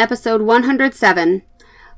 [0.00, 1.42] episode 107.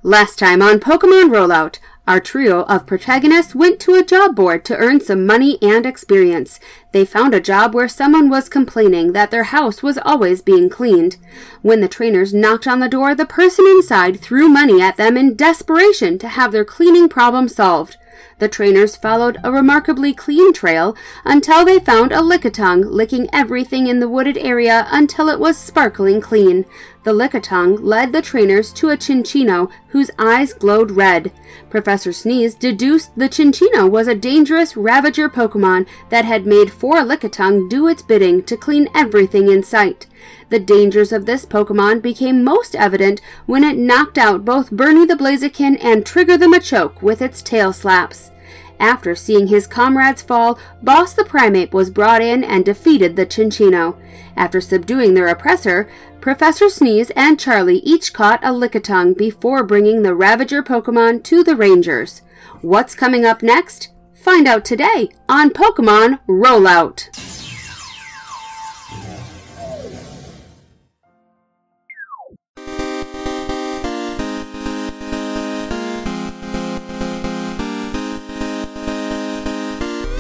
[0.03, 4.77] Last time on Pokemon Rollout, our trio of protagonists went to a job board to
[4.77, 6.59] earn some money and experience.
[6.91, 11.17] They found a job where someone was complaining that their house was always being cleaned.
[11.61, 15.37] When the trainers knocked on the door, the person inside threw money at them in
[15.37, 17.99] desperation to have their cleaning problem solved.
[18.39, 24.01] The trainers followed a remarkably clean trail until they found a Lickitung licking everything in
[24.01, 26.65] the wooded area until it was sparkling clean.
[27.05, 31.33] The Lickitung led the trainers to a Cinccino whose eyes glowed red.
[31.69, 37.69] Professor Sneeze deduced the Cinccino was a dangerous Ravager Pokemon that had made four Lickitung
[37.69, 40.07] do its bidding to clean everything in sight.
[40.51, 45.17] The dangers of this Pokemon became most evident when it knocked out both Bernie the
[45.17, 48.31] Blaziken and Trigger the Machoke with its tail slaps.
[48.79, 53.97] After seeing his comrades fall, Boss the Primeape was brought in and defeated the Cinccino.
[54.37, 55.89] After subduing their oppressor,
[56.23, 61.57] Professor Sneeze and Charlie each caught a Lickitung before bringing the Ravager Pokemon to the
[61.57, 62.23] Rangers.
[62.61, 63.89] What's coming up next?
[64.15, 67.32] Find out today on Pokemon Rollout.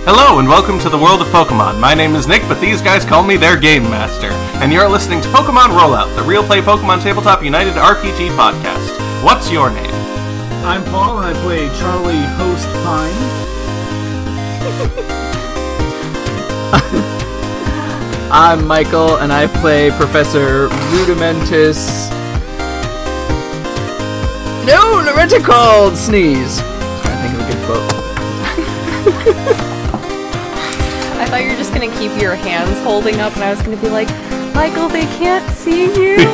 [0.05, 1.78] Hello and welcome to the world of Pokemon.
[1.78, 4.33] My name is Nick, but these guys call me their Game Master.
[4.61, 9.22] And you're listening to Pokemon Rollout, the real play Pokemon Tabletop United RPG podcast.
[9.22, 9.94] What's your name?
[10.67, 13.14] I'm Paul, and I play Charlie Host Pine.
[18.33, 22.11] I'm Michael, and I play Professor Rudimentus.
[24.66, 26.59] No, Larenticold Sneeze.
[26.59, 27.62] Trying to think of a good
[29.53, 29.69] quote.
[31.23, 33.77] I thought you were just gonna keep your hands holding up, and I was gonna
[33.81, 34.09] be like,
[34.55, 36.16] Michael, they can't see you.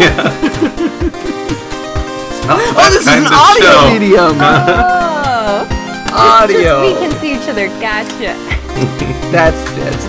[2.49, 3.93] Not Oh, that this is kind an of audio show.
[3.93, 4.33] medium.
[4.41, 5.69] oh,
[6.17, 6.81] audio.
[6.81, 7.69] Just we can see each other.
[7.77, 8.33] Gotcha.
[9.31, 10.05] That's that's.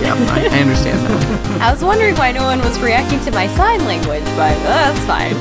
[0.00, 1.60] Yeah, I, I understand that.
[1.60, 5.00] I was wondering why no one was reacting to my sign language, but uh, that's
[5.10, 5.34] fine.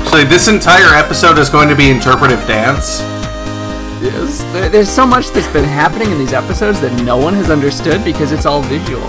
[0.00, 3.02] Actually, this entire episode is going to be interpretive dance.
[4.00, 7.50] Yes, there- there's so much that's been happening in these episodes that no one has
[7.50, 9.04] understood because it's all visual.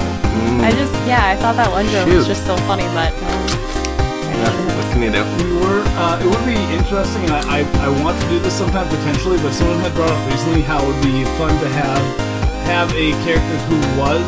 [0.61, 5.01] I just, yeah, I thought that one joke was just so funny, but what can
[5.01, 5.23] you do?
[5.39, 5.81] We were.
[5.95, 9.37] Uh, it would be interesting, and I, I, I want to do this sometime potentially.
[9.39, 12.03] But someone had brought up recently how it would be fun to have
[12.67, 14.23] have a character who was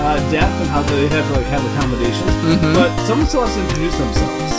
[0.00, 2.32] uh, deaf and how they had to like have accommodations.
[2.74, 4.52] But someone still has to introduce themselves.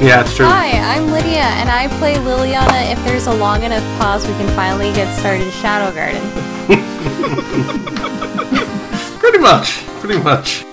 [0.00, 0.46] Yeah, it's true.
[0.46, 2.92] Hi, I'm Lydia, and I play Liliana.
[2.92, 6.22] If there's a long enough pause, we can finally get started Shadow Garden.
[9.18, 9.84] Pretty much.
[9.98, 10.64] Pretty much.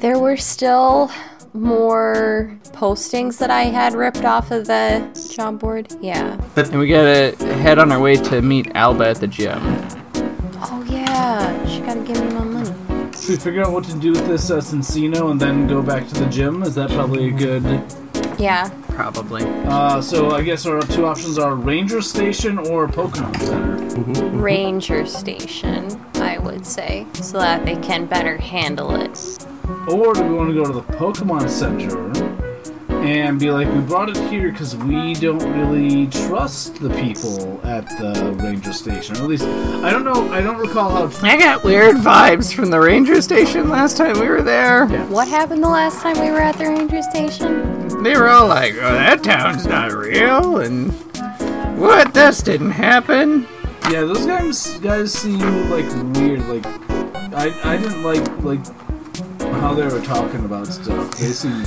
[0.00, 1.10] There were still
[1.54, 5.90] more postings that I had ripped off of the job board.
[6.02, 6.38] Yeah.
[6.56, 9.60] And we gotta head on our way to meet Alba at the gym.
[10.60, 12.61] Oh yeah, she gotta give me my money.
[13.32, 16.06] Should we figure out what to do with this uh, Cinccino and then go back
[16.06, 16.62] to the gym?
[16.62, 17.64] Is that probably a good?
[18.38, 18.68] Yeah.
[18.88, 19.42] Probably.
[19.42, 24.28] Uh, so I guess our two options are Ranger Station or Pokemon Center.
[24.36, 29.18] Ranger station, I would say, so that they can better handle it.
[29.88, 32.51] Or do we want to go to the Pokemon Center
[33.02, 37.88] and be like, we brought it here because we don't really trust the people at
[37.98, 39.16] the Ranger Station?
[39.16, 41.26] Or at least, I don't know, I don't recall how.
[41.26, 44.86] I got weird vibes from the ranger station last time we were there.
[45.08, 48.02] What happened the last time we were at the ranger station?
[48.02, 50.92] They were all like, "Oh, that town's not real," and
[51.78, 52.14] what?
[52.14, 53.46] This didn't happen.
[53.90, 55.38] Yeah, those guys guys seem
[55.70, 55.86] like
[56.16, 56.46] weird.
[56.48, 56.66] Like,
[57.34, 58.64] I I didn't like like
[59.60, 61.10] how they were talking about stuff.
[61.18, 61.66] They seemed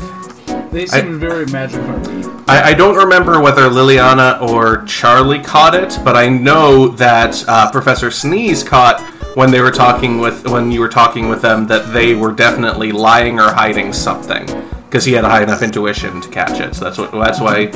[0.76, 1.86] they seemed very magical.
[1.86, 2.44] carpy.
[2.50, 7.72] I, I don't remember whether Liliana or Charlie caught it, but I know that uh,
[7.72, 9.02] Professor Sneeze caught
[9.36, 12.92] when they were talking with when you were talking with them that they were definitely
[12.92, 14.46] lying or hiding something
[14.86, 16.76] because he had a high enough intuition to catch it.
[16.76, 17.68] So that's what that's why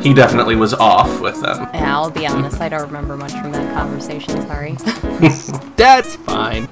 [0.00, 1.68] he definitely was off with them.
[1.74, 4.72] Yeah, I'll be honest, I don't remember much from that conversation, sorry.
[5.76, 6.68] That's fine.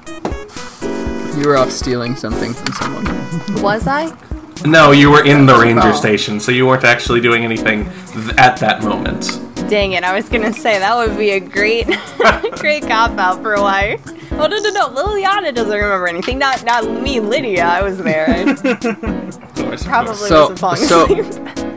[1.37, 3.62] You were off stealing something from someone.
[3.62, 4.16] Was I?
[4.64, 5.92] No, you were in the ranger Oh.
[5.92, 9.40] station, so you weren't actually doing anything th- at that moment.
[9.68, 11.86] Dang it, I was gonna say that would be a great
[12.58, 13.98] great cop out for why.
[14.32, 16.38] Oh no no no, Liliana doesn't remember anything.
[16.38, 17.64] Not not me, Lydia.
[17.64, 18.26] I was there.
[18.30, 20.14] I Of course, of probably.
[20.28, 21.68] So- wasn't falling so- asleep.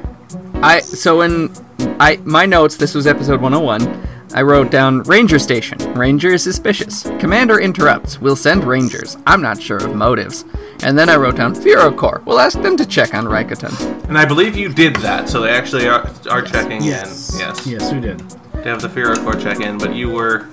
[0.64, 1.52] I so in
[2.00, 2.78] I my notes.
[2.78, 4.08] This was episode 101.
[4.34, 5.78] I wrote down Ranger Station.
[5.94, 7.04] Ranger is suspicious.
[7.20, 8.20] Commander interrupts.
[8.20, 9.18] We'll send Rangers.
[9.26, 10.44] I'm not sure of motives.
[10.84, 11.56] And then I wrote down
[11.92, 12.22] Core.
[12.26, 14.08] We'll ask them to check on Raikkonen.
[14.08, 17.34] And I believe you did that, so they actually are, are checking Yes.
[17.34, 17.40] in.
[17.40, 17.68] Yes.
[17.68, 18.20] Yes, we did.
[18.54, 18.90] They have the
[19.20, 20.46] Core check in, but you were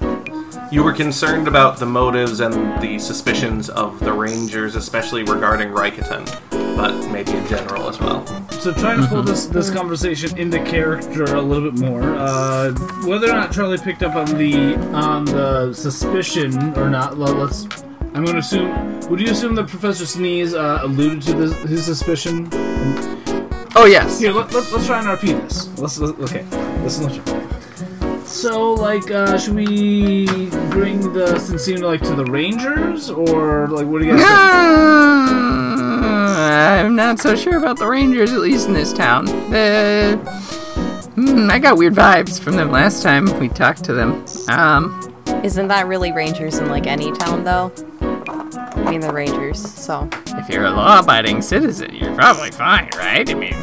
[0.71, 6.27] you were concerned about the motives and the suspicions of the Rangers, especially regarding Raikkonen,
[6.77, 8.27] but maybe in general as well.
[8.51, 12.73] So trying to pull this this conversation into character a little bit more, uh,
[13.05, 17.69] whether or not Charlie picked up on the on the suspicion or not, le- let's.
[18.15, 19.01] I'm going to assume.
[19.11, 22.49] Would you assume that Professor Sneeze uh, alluded to this, his suspicion?
[23.77, 24.21] Oh, yes.
[24.21, 25.67] Here, let, let, let's try and repeat this.
[25.79, 26.45] Let's, let okay.
[26.83, 28.21] Listen, let's try.
[28.25, 30.27] So, like, uh, should we
[30.71, 34.31] bring the Cinccino like to the Rangers, or like, what do you guys think?
[36.37, 39.27] I'm not so sure about the Rangers, at least in this town.
[39.51, 40.19] The,
[41.15, 44.25] Hmm, I got weird vibes from them last time we talked to them.
[44.49, 45.01] Um,
[45.45, 47.73] Isn't that really Rangers in like any town though?
[48.57, 50.09] I mean the Rangers, so.
[50.27, 53.29] if you're a law-abiding citizen, you're probably fine, right?
[53.29, 53.57] I mean,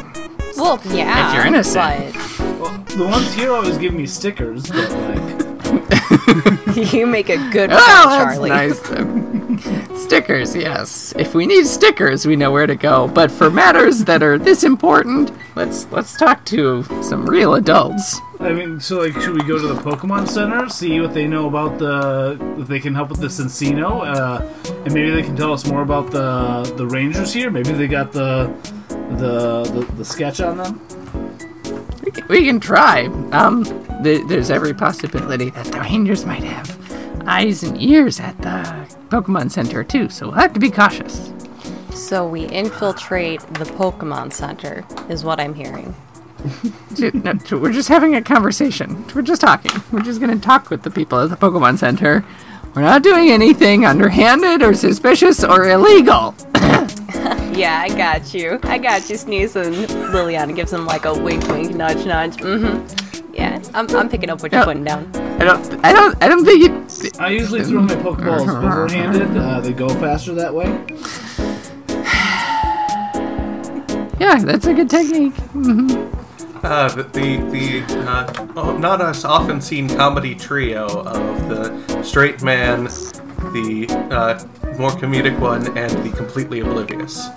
[0.56, 1.28] Well, yeah.
[1.28, 2.14] If you're innocent.
[2.60, 5.51] Well, the ones here always give me stickers, but like, But
[6.92, 8.50] you make a good point, oh, that's Charlie.
[8.50, 8.78] nice.
[10.02, 11.14] stickers, yes.
[11.16, 13.08] If we need stickers, we know where to go.
[13.08, 18.20] But for matters that are this important, let's let's talk to some real adults.
[18.40, 21.46] I mean, so like, should we go to the Pokemon Center, see what they know
[21.46, 24.44] about the, if they can help with the Cinccino, uh,
[24.84, 27.50] and maybe they can tell us more about the the Rangers here.
[27.50, 28.52] Maybe they got the
[29.16, 31.01] the the, the sketch on them.
[32.14, 33.06] We can, we can try.
[33.32, 33.64] Um,
[34.02, 36.78] th- there's every possibility that the Rangers might have
[37.26, 38.62] eyes and ears at the
[39.08, 41.32] Pokemon Center too, so we'll have to be cautious.
[41.94, 45.94] So we infiltrate the Pokemon Center, is what I'm hearing.
[47.14, 49.04] No, We're just having a conversation.
[49.14, 49.70] We're just talking.
[49.92, 52.24] We're just gonna talk with the people at the Pokemon Center.
[52.74, 56.34] We're not doing anything underhanded or suspicious or illegal.
[57.52, 58.58] Yeah, I got you.
[58.62, 62.36] I got you, Sneeze, and Liliana gives him like a wink, wink, nudge, nudge.
[62.38, 63.34] Mm-hmm.
[63.34, 65.10] Yeah, I'm, I'm picking up what you're putting down.
[65.14, 65.84] I don't.
[65.84, 66.22] I don't.
[66.22, 67.20] I don't think it.
[67.20, 68.46] I usually throw my Pokeballs
[68.88, 69.36] overhanded.
[69.36, 70.66] Uh, they go faster that way.
[74.18, 75.34] Yeah, that's a good technique.
[76.62, 82.40] Uh, the the, the uh, oh, not as often seen comedy trio of the straight
[82.42, 84.38] man, the uh,
[84.78, 87.28] more comedic one, and the completely oblivious.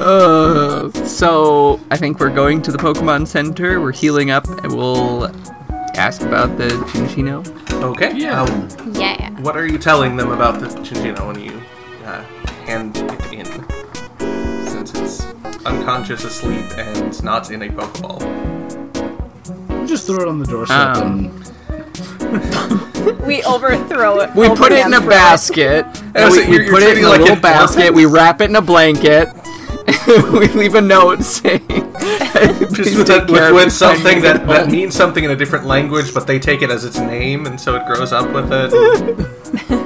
[0.00, 3.80] Uh, so I think we're going to the Pokemon Center.
[3.80, 5.26] We're healing up, and we'll
[5.96, 7.44] ask about the Cinccino.
[7.82, 8.12] Okay.
[8.16, 8.42] Yeah.
[8.42, 9.30] Um, Yeah.
[9.40, 11.60] what are you telling them about the Cinccino when you
[12.04, 12.22] uh,
[12.66, 14.66] hand it in?
[14.68, 15.24] Since it's
[15.66, 18.87] unconscious, asleep, and not in a Pokeball.
[19.88, 20.96] Just throw it on the doorstep.
[20.96, 21.42] Um,
[22.20, 24.34] and We overthrow it.
[24.34, 25.86] We put it in a basket.
[26.14, 27.80] And so we, we put it in a like little an basket.
[27.80, 27.94] orphan?
[27.94, 29.28] We wrap it in a blanket.
[30.32, 34.70] we leave a note saying, Just with, take that, care with, with something that, that
[34.70, 37.74] means something in a different language, but they take it as its name, and so
[37.74, 38.70] it grows up with it.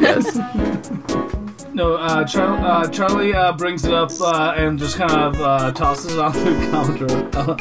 [0.00, 0.36] yes.
[1.74, 5.70] no, uh, Char- uh, Charlie uh, brings it up uh, and just kind of uh,
[5.72, 7.56] tosses it on the counter uh,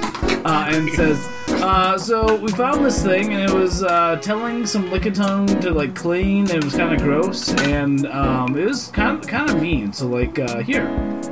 [0.50, 1.30] uh, and says,
[1.62, 5.96] uh, "So we found this thing, and it was uh, telling some Lickitung to like
[5.96, 6.50] clean.
[6.50, 9.94] It was kind of gross, and um, it was kind of kind of mean.
[9.94, 10.88] So like, uh, here,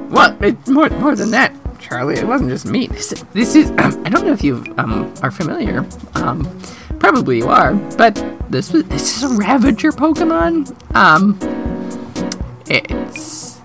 [0.09, 0.41] What?
[0.41, 2.15] It, more, more than that, Charlie.
[2.15, 2.87] It wasn't just me.
[2.87, 3.69] This, this is.
[3.71, 5.85] Um, I don't know if you um, are familiar.
[6.15, 6.47] Um,
[6.99, 7.73] probably you are.
[7.97, 8.15] But
[8.49, 8.83] this was.
[8.85, 10.75] This is a Ravager Pokemon.
[10.95, 11.37] Um,
[12.67, 13.59] it's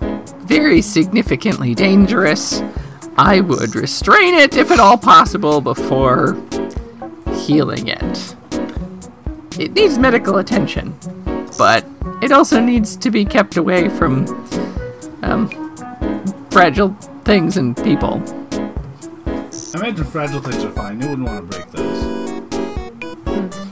[0.45, 2.61] very significantly dangerous.
[3.17, 6.37] I would restrain it if at all possible before
[7.33, 8.35] healing it.
[9.57, 10.97] It needs medical attention,
[11.57, 11.85] but
[12.21, 14.25] it also needs to be kept away from
[15.23, 15.49] um,
[16.49, 16.93] fragile
[17.23, 18.21] things and people.
[19.73, 21.01] I imagine fragile things are fine.
[21.01, 22.15] You wouldn't want to break those."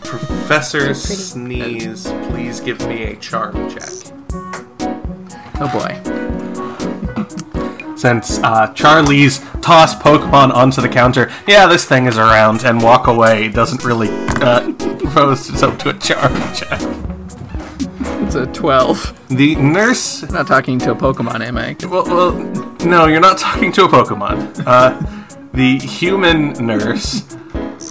[0.03, 3.89] Professor Sneeze, please give me a charm check.
[5.59, 6.22] Oh boy.
[8.03, 13.07] Since uh, Charlie's toss Pokemon onto the counter, yeah, this thing is around, and walk
[13.07, 14.09] away doesn't really
[14.41, 14.73] uh,
[15.13, 16.81] pose itself to a charm check.
[18.25, 19.29] It's a 12.
[19.29, 21.77] The nurse I'm not talking to a Pokemon, am I?
[21.87, 22.33] Well, well,
[22.85, 24.63] no, you're not talking to a Pokemon.
[24.67, 25.01] Uh,
[25.53, 27.37] the human nurse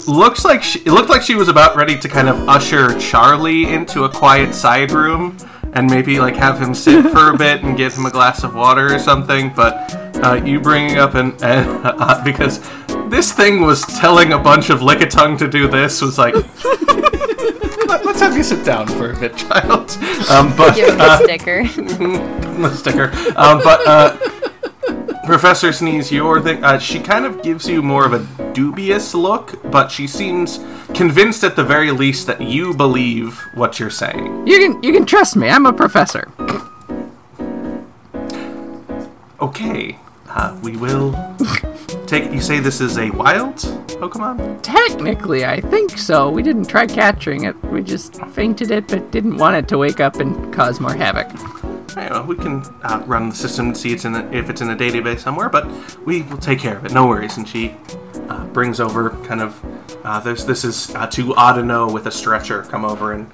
[0.07, 3.73] looks like she it looked like she was about ready to kind of usher Charlie
[3.73, 5.39] into a quiet side room
[5.73, 8.55] and maybe like have him sit for a bit and get him a glass of
[8.55, 9.53] water or something.
[9.55, 12.61] But uh, you bringing up an, an uh, because
[13.09, 16.35] this thing was telling a bunch of Lickitung to do this was like
[18.05, 19.97] let's have you sit down for a bit, child.
[20.31, 21.65] Um, but Give him uh, the sticker.
[21.65, 23.11] the sticker.
[23.37, 24.17] Um, but uh,
[25.33, 29.63] Professor Sneeze, your thing, uh, she kind of gives you more of a dubious look,
[29.71, 30.61] but she seems
[30.93, 34.47] convinced at the very least that you believe what you're saying.
[34.47, 35.49] You can you can trust me.
[35.49, 36.31] I'm a professor.
[39.41, 39.97] Okay,
[40.29, 41.13] uh, we will
[42.13, 42.31] take.
[42.31, 44.61] You say this is a wild Pokemon?
[44.63, 46.31] Technically, I think so.
[46.31, 47.57] We didn't try capturing it.
[47.65, 51.31] We just fainted it, but didn't want it to wake up and cause more havoc.
[51.95, 54.61] Hey, well, we can uh, run the system and see it's in a, if it's
[54.61, 55.67] in a database somewhere, but
[56.05, 56.93] we will take care of it.
[56.93, 57.39] No worries.
[57.39, 57.75] And she
[58.29, 59.59] uh, brings over kind of
[60.05, 60.45] uh, this.
[60.45, 62.63] This is uh, to Audino with a stretcher.
[62.65, 63.31] Come over and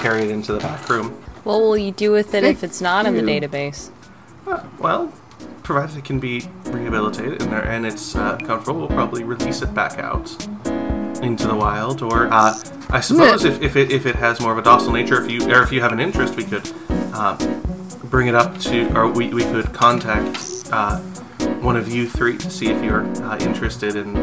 [0.00, 1.10] carry it into the back room.
[1.44, 3.40] What will you do with it if it's not in the you.
[3.40, 3.90] database?
[4.48, 5.12] Uh, well,
[5.66, 9.98] provided it can be rehabilitated and, and it's uh, comfortable, we'll probably release it back
[9.98, 10.30] out
[11.22, 12.02] into the wild.
[12.02, 12.54] Or uh,
[12.88, 15.52] I suppose if, if it if it has more of a docile nature, if you
[15.52, 17.36] or if you have an interest, we could uh,
[18.04, 21.00] bring it up to, or we, we could contact uh,
[21.60, 24.16] one of you three to see if you're uh, interested in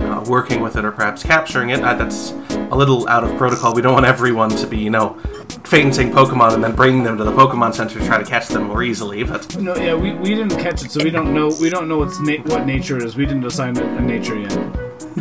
[0.00, 1.80] uh, working with it or perhaps capturing it.
[1.80, 3.74] Uh, that's a little out of protocol.
[3.74, 5.18] We don't want everyone to be, you know,
[5.64, 8.64] fainting Pokemon and then bringing them to the Pokemon Center to try to catch them
[8.64, 9.22] more easily.
[9.24, 11.98] But No, yeah, we, we didn't catch it, so we don't know we don't know
[11.98, 13.16] what's na- what nature it is.
[13.16, 14.56] We didn't assign it a nature yet.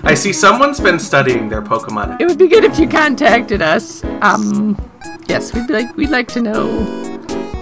[0.03, 2.19] I see someone's been studying their Pokemon.
[2.21, 4.03] It would be good if you contacted us.
[4.21, 4.77] Um,
[5.27, 6.67] yes, we'd like we'd like to know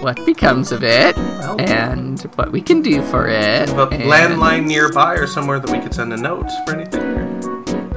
[0.02, 3.70] what becomes of it Well- and what we can do for it.
[3.70, 3.74] A
[4.14, 7.04] landline nearby or somewhere that we could send a note for anything.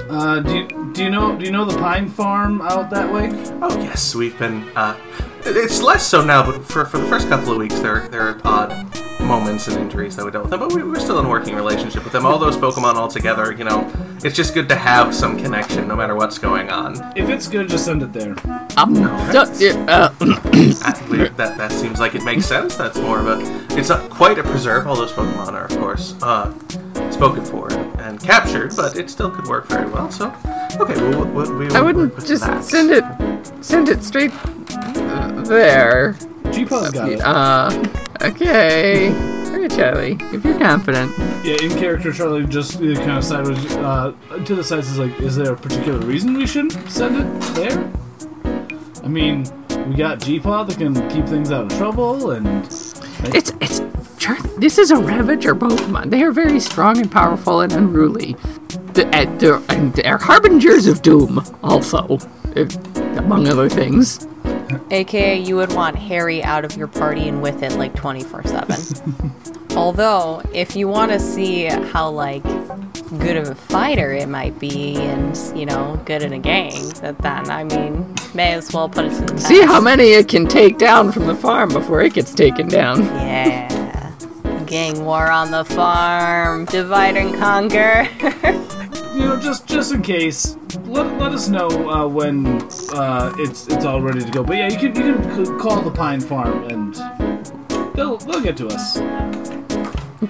[0.09, 3.29] Uh, do you, do you know do you know the pine farm out that way?
[3.61, 4.63] Oh yes, we've been.
[4.75, 4.99] Uh,
[5.45, 8.41] it's less so now, but for, for the first couple of weeks, there there are
[8.45, 8.71] odd
[9.21, 10.61] moments and injuries that we dealt with them.
[10.61, 12.25] But we, we're still in a working relationship with them.
[12.25, 13.91] All those Pokemon all together, you know,
[14.25, 16.95] it's just good to have some connection, no matter what's going on.
[17.17, 18.35] If it's good, just send it there.
[18.79, 22.75] Um, that's- so- yeah, uh, that that seems like it makes sense.
[22.77, 23.79] That's more of a.
[23.79, 24.87] It's a, quite a preserve.
[24.87, 26.53] All those Pokemon are, of course, uh,
[27.11, 27.69] spoken for
[28.07, 30.11] and, and captured, but it still could work very well.
[30.11, 30.29] So,
[30.81, 32.65] okay, well, we, we, we I wouldn't work with just that.
[32.65, 33.05] send it
[33.65, 34.33] send it straight
[35.47, 36.17] there.
[36.53, 37.21] G-Pod's got it.
[37.21, 37.85] Uh,
[38.23, 39.11] okay.
[39.57, 41.13] Okay, Charlie, if you're confident.
[41.45, 44.13] Yeah, in character, Charlie just uh, kind of sideways uh,
[44.45, 47.93] to the side says like, "Is there a particular reason we shouldn't send it there?"
[49.03, 49.47] I mean,
[49.89, 52.71] we got G-Pod that can keep things out of trouble, and
[53.25, 53.81] It's it's
[54.59, 56.11] this is a Ravager Pokemon.
[56.11, 58.35] They are very strong and powerful and unruly.
[58.97, 62.19] Uh, they're, and they're harbingers of doom, also,
[62.55, 62.75] if,
[63.19, 64.27] among other things.
[64.91, 69.33] AKA, you would want Harry out of your party and with it like 24 7.
[69.77, 72.43] Although, if you want to see how, like,
[73.19, 77.19] good of a fighter it might be and, you know, good in a gang, that
[77.19, 79.47] then, I mean, may as well put it to the test.
[79.49, 83.03] See how many it can take down from the farm before it gets taken down.
[83.03, 84.13] Yeah.
[84.67, 86.67] Gang war on the farm.
[86.67, 88.09] Divide and conquer.
[89.15, 92.47] you know, just just in case, let, let us know uh, when
[92.93, 94.45] uh, it's it's all ready to go.
[94.45, 96.95] But yeah, you can you can call the Pine Farm, and
[97.95, 98.99] they'll they'll get to us.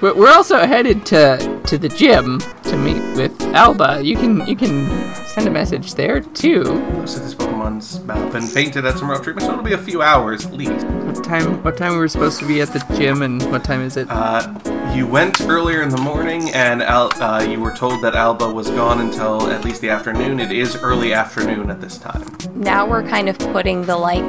[0.00, 4.00] But we're also headed to to the gym to meet with Alba.
[4.02, 4.88] You can you can
[5.26, 6.64] send a message there too.
[6.92, 7.98] Most of these Pokemon's
[8.32, 10.86] been fainted at some rough treatment, so it'll be a few hours at least.
[10.86, 11.62] What time?
[11.62, 14.08] What time we were supposed to be at the gym, and what time is it?
[14.10, 14.58] Uh,
[14.94, 18.70] you went earlier in the morning, and Al- uh, you were told that Alba was
[18.70, 20.40] gone until at least the afternoon.
[20.40, 22.24] It is early afternoon at this time.
[22.54, 24.24] now we're kind of putting the, like,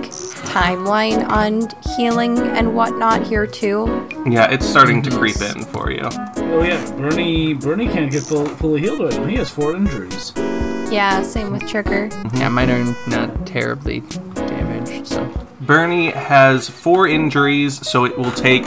[0.51, 4.07] timeline on healing and whatnot here, too.
[4.25, 6.09] Yeah, it's starting to creep in for you.
[6.49, 9.25] Oh yeah, Bernie Bernie can't get full, fully healed right now.
[9.25, 10.33] He has four injuries.
[10.35, 12.09] Yeah, same with Trigger.
[12.09, 12.37] Mm-hmm.
[12.37, 14.01] yeah, mine are not terribly
[14.35, 15.07] damaged.
[15.07, 18.63] So Bernie has four injuries, so it will take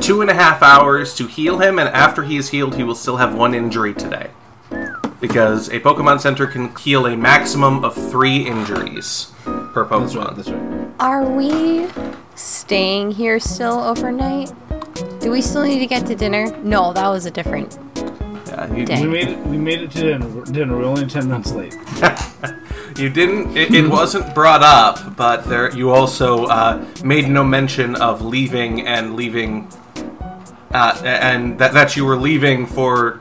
[0.00, 2.94] two and a half hours to heal him, and after he is healed, he will
[2.94, 4.30] still have one injury today.
[5.20, 10.02] Because a Pokemon Center can heal a maximum of three injuries per Pokemon.
[10.02, 10.36] That's right.
[10.36, 10.90] That's right.
[11.00, 11.88] Are we
[12.34, 14.52] staying here still overnight?
[15.20, 16.54] Do we still need to get to dinner?
[16.58, 17.78] No, that was a different.
[18.70, 19.46] Yeah, you, We made it.
[19.46, 20.44] We made it to dinner.
[20.44, 20.76] Dinner.
[20.76, 21.74] We're only ten minutes late.
[22.98, 23.56] you didn't.
[23.56, 28.86] It, it wasn't brought up, but there you also uh, made no mention of leaving
[28.86, 29.68] and leaving,
[30.72, 33.20] uh, and that that you were leaving for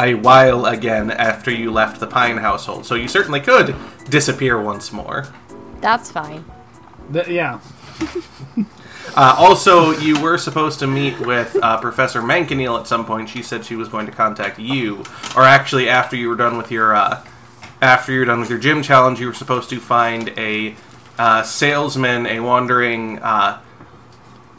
[0.00, 2.86] a while again after you left the Pine household.
[2.86, 3.74] So you certainly could
[4.08, 5.26] disappear once more.
[5.80, 6.44] That's fine.
[7.12, 7.60] Th- yeah.
[9.16, 13.28] Uh, also, you were supposed to meet with uh, Professor Mankineel at some point.
[13.28, 15.02] She said she was going to contact you,
[15.36, 17.24] or actually, after you were done with your uh,
[17.82, 20.74] after you were done with your gym challenge, you were supposed to find a
[21.18, 23.60] uh, salesman, a wandering uh,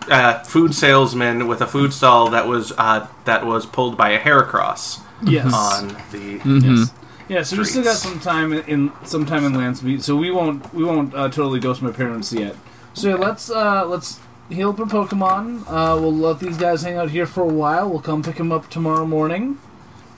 [0.09, 4.19] uh, food salesman with a food stall that was uh, that was pulled by a
[4.19, 5.53] Heracross Yes.
[5.53, 6.41] on the.
[6.45, 6.93] Yes.
[7.29, 10.31] Yeah, so we still got some time in, in some time in Landsmeet, so we
[10.31, 12.55] won't we won't uh, totally ghost my parents yet.
[12.93, 14.19] So yeah, let's uh, let's
[14.51, 15.61] heal up our Pokemon.
[15.67, 17.89] Uh, we'll let these guys hang out here for a while.
[17.89, 19.57] We'll come pick them up tomorrow morning,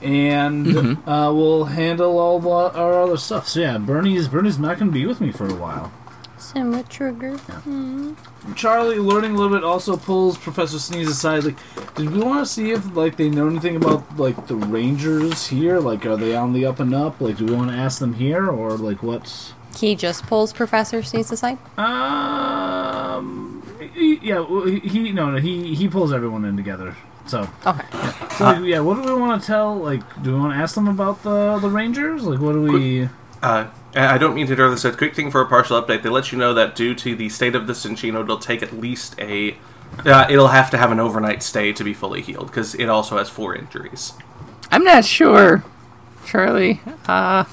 [0.02, 2.48] and uh, we'll handle all the,
[2.78, 3.48] our other stuff.
[3.48, 5.92] So yeah, Bernie's Bernie's not going to be with me for a while.
[6.38, 7.38] Similar trigger.
[8.54, 11.42] Charlie, learning a little bit, also pulls Professor Sneeze aside.
[11.44, 11.56] Like,
[11.94, 15.80] did we want to see if like they know anything about like the Rangers here?
[15.80, 17.18] Like, are they on the up and up?
[17.20, 19.54] Like, do we want to ask them here or like what's?
[19.78, 21.56] He just pulls Professor Sneeze aside.
[21.76, 22.93] He-
[24.24, 26.96] yeah, well, he, he no no he he pulls everyone in together.
[27.26, 27.84] So, Okay.
[28.36, 29.76] so like, yeah, what do we want to tell?
[29.76, 32.24] Like, do we want to ask them about the the Rangers?
[32.24, 33.08] Like, what do we?
[33.42, 34.84] Uh, I don't mean to interrupt this.
[34.84, 36.02] A quick thing for a partial update.
[36.02, 38.72] They let you know that due to the state of the Cinccino, it'll take at
[38.72, 39.56] least a.
[40.04, 43.16] Uh, it'll have to have an overnight stay to be fully healed because it also
[43.16, 44.12] has four injuries.
[44.72, 45.62] I'm not sure,
[46.26, 46.80] Charlie.
[47.06, 47.44] Uh,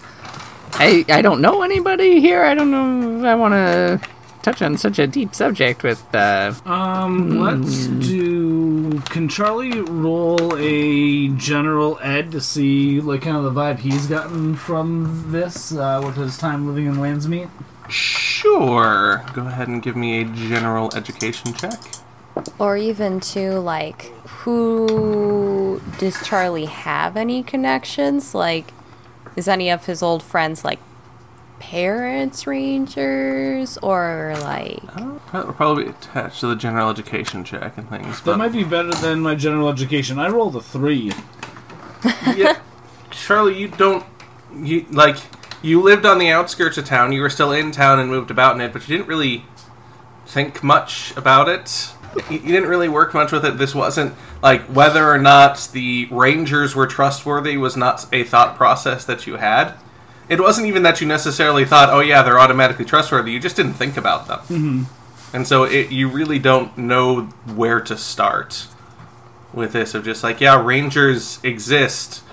[0.73, 2.43] I I don't know anybody here.
[2.43, 4.01] I don't know if I want to
[4.41, 6.03] touch on such a deep subject with.
[6.13, 8.99] Uh, Um, let's do.
[9.05, 14.55] Can Charlie roll a general ed to see like kind of the vibe he's gotten
[14.55, 17.49] from this uh, with his time living in Landsmeet?
[17.89, 19.23] Sure.
[19.33, 21.79] Go ahead and give me a general education check.
[22.57, 28.33] Or even to like, who does Charlie have any connections?
[28.33, 28.73] Like,
[29.35, 30.79] is any of his old friends like
[31.61, 34.81] parents rangers or like?
[34.97, 38.19] Uh, That'll probably be attached to the general education check and things.
[38.21, 40.17] That might be better than my general education.
[40.17, 41.11] I rolled a three.
[42.35, 42.59] yeah,
[43.11, 44.03] Charlie, you don't.
[44.55, 45.17] You like
[45.61, 47.11] you lived on the outskirts of town.
[47.11, 49.45] You were still in town and moved about in it, but you didn't really
[50.25, 51.93] think much about it.
[52.29, 53.59] You you didn't really work much with it.
[53.59, 59.05] This wasn't like whether or not the rangers were trustworthy was not a thought process
[59.05, 59.75] that you had.
[60.31, 63.73] It wasn't even that you necessarily thought, "Oh yeah, they're automatically trustworthy." You just didn't
[63.73, 65.35] think about them, mm-hmm.
[65.35, 68.67] and so it, you really don't know where to start
[69.53, 69.93] with this.
[69.93, 72.23] Of just like, yeah, rangers exist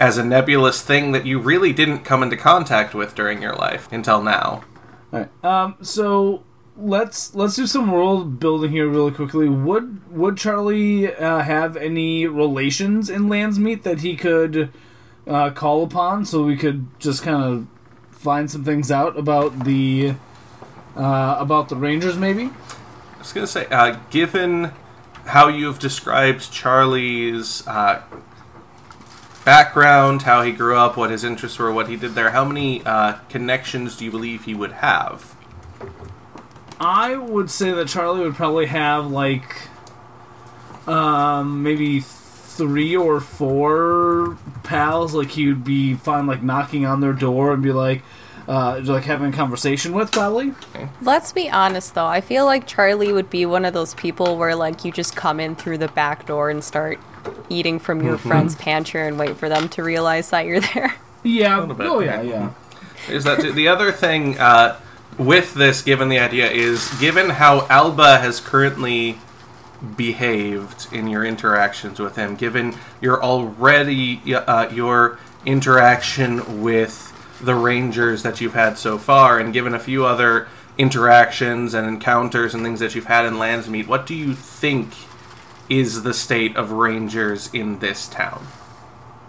[0.00, 3.86] as a nebulous thing that you really didn't come into contact with during your life
[3.92, 4.64] until now.
[5.12, 5.44] Alright.
[5.44, 6.42] Um, so
[6.76, 9.48] let's let's do some world building here really quickly.
[9.48, 14.72] Would would Charlie uh, have any relations in Landsmeet that he could
[15.26, 17.66] uh, call upon so we could just kind of
[18.10, 20.14] find some things out about the
[20.96, 22.44] uh, about the Rangers maybe?
[22.44, 24.72] I was gonna say, uh, given
[25.26, 28.02] how you've described Charlie's uh,
[29.44, 32.84] background, how he grew up, what his interests were, what he did there, how many
[32.84, 35.34] uh, connections do you believe he would have?
[36.80, 39.68] I would say that Charlie would probably have like
[40.88, 42.00] um maybe
[42.56, 47.62] three or four pals like he would be fine like knocking on their door and
[47.62, 48.02] be like
[48.48, 50.52] uh like having a conversation with probably.
[51.00, 52.06] Let's be honest though.
[52.06, 55.40] I feel like Charlie would be one of those people where like you just come
[55.40, 56.98] in through the back door and start
[57.48, 60.94] eating from your friend's pantry and wait for them to realize that you're there.
[61.22, 61.66] Yeah.
[61.78, 62.50] Oh yeah, yeah.
[63.08, 63.14] yeah.
[63.14, 64.78] Is that the other thing uh,
[65.18, 65.82] with this?
[65.82, 69.18] Given the idea is given how Alba has currently
[69.96, 77.08] behaved in your interactions with him, given your already uh, your interaction with
[77.40, 82.54] the Rangers that you've had so far, and given a few other interactions and encounters
[82.54, 84.94] and things that you've had in Landsmeet, what do you think
[85.68, 88.46] is the state of Rangers in this town?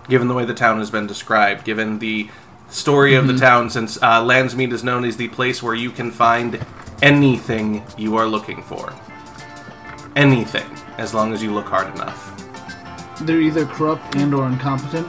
[0.07, 2.29] given the way the town has been described, given the
[2.69, 6.11] story of the town, since uh, Landsmeet is known as the place where you can
[6.11, 6.65] find
[7.01, 8.93] anything you are looking for.
[10.15, 12.29] Anything, as long as you look hard enough.
[13.21, 15.07] They're either corrupt and or incompetent.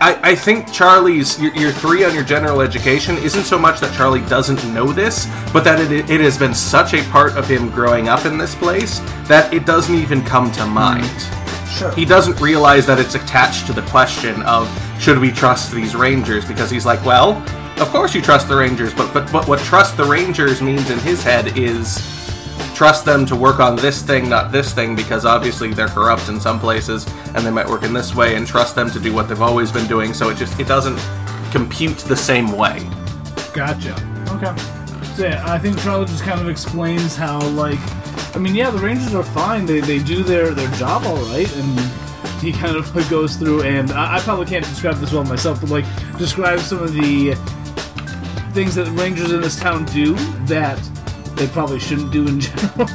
[0.00, 3.94] I, I think Charlie's your, your three on your general education isn't so much that
[3.94, 7.70] Charlie doesn't know this, but that it, it has been such a part of him
[7.70, 11.08] growing up in this place that it doesn't even come to mind.
[11.72, 11.90] Sure.
[11.92, 14.68] he doesn't realize that it's attached to the question of
[15.00, 17.32] should we trust these rangers because he's like well
[17.80, 20.98] of course you trust the rangers but but, but what trust the rangers means in
[20.98, 22.21] his head is
[22.82, 26.40] trust them to work on this thing not this thing because obviously they're corrupt in
[26.40, 29.28] some places and they might work in this way and trust them to do what
[29.28, 30.98] they've always been doing so it just it doesn't
[31.52, 32.84] compute the same way
[33.52, 33.92] Gotcha.
[34.30, 34.56] Okay.
[35.14, 37.78] So yeah, I think Charlie just kind of explains how like
[38.34, 39.66] I mean yeah, the Rangers are fine.
[39.66, 41.78] They they do their their job all right and
[42.40, 45.68] he kind of goes through and I, I probably can't describe this well myself, but
[45.68, 45.84] like
[46.16, 47.34] describe some of the
[48.54, 50.14] things that the rangers in this town do
[50.46, 50.78] that
[51.42, 52.88] they probably shouldn't do in general.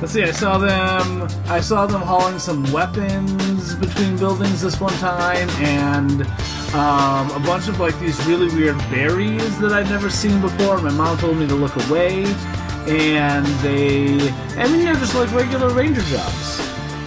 [0.00, 0.22] Let's see.
[0.22, 1.28] I saw them.
[1.46, 6.22] I saw them hauling some weapons between buildings this one time, and
[6.74, 10.80] um, a bunch of like these really weird berries that I'd never seen before.
[10.80, 12.24] My mom told me to look away,
[12.88, 14.30] and they.
[14.56, 16.58] I mean, they're just like regular ranger jobs.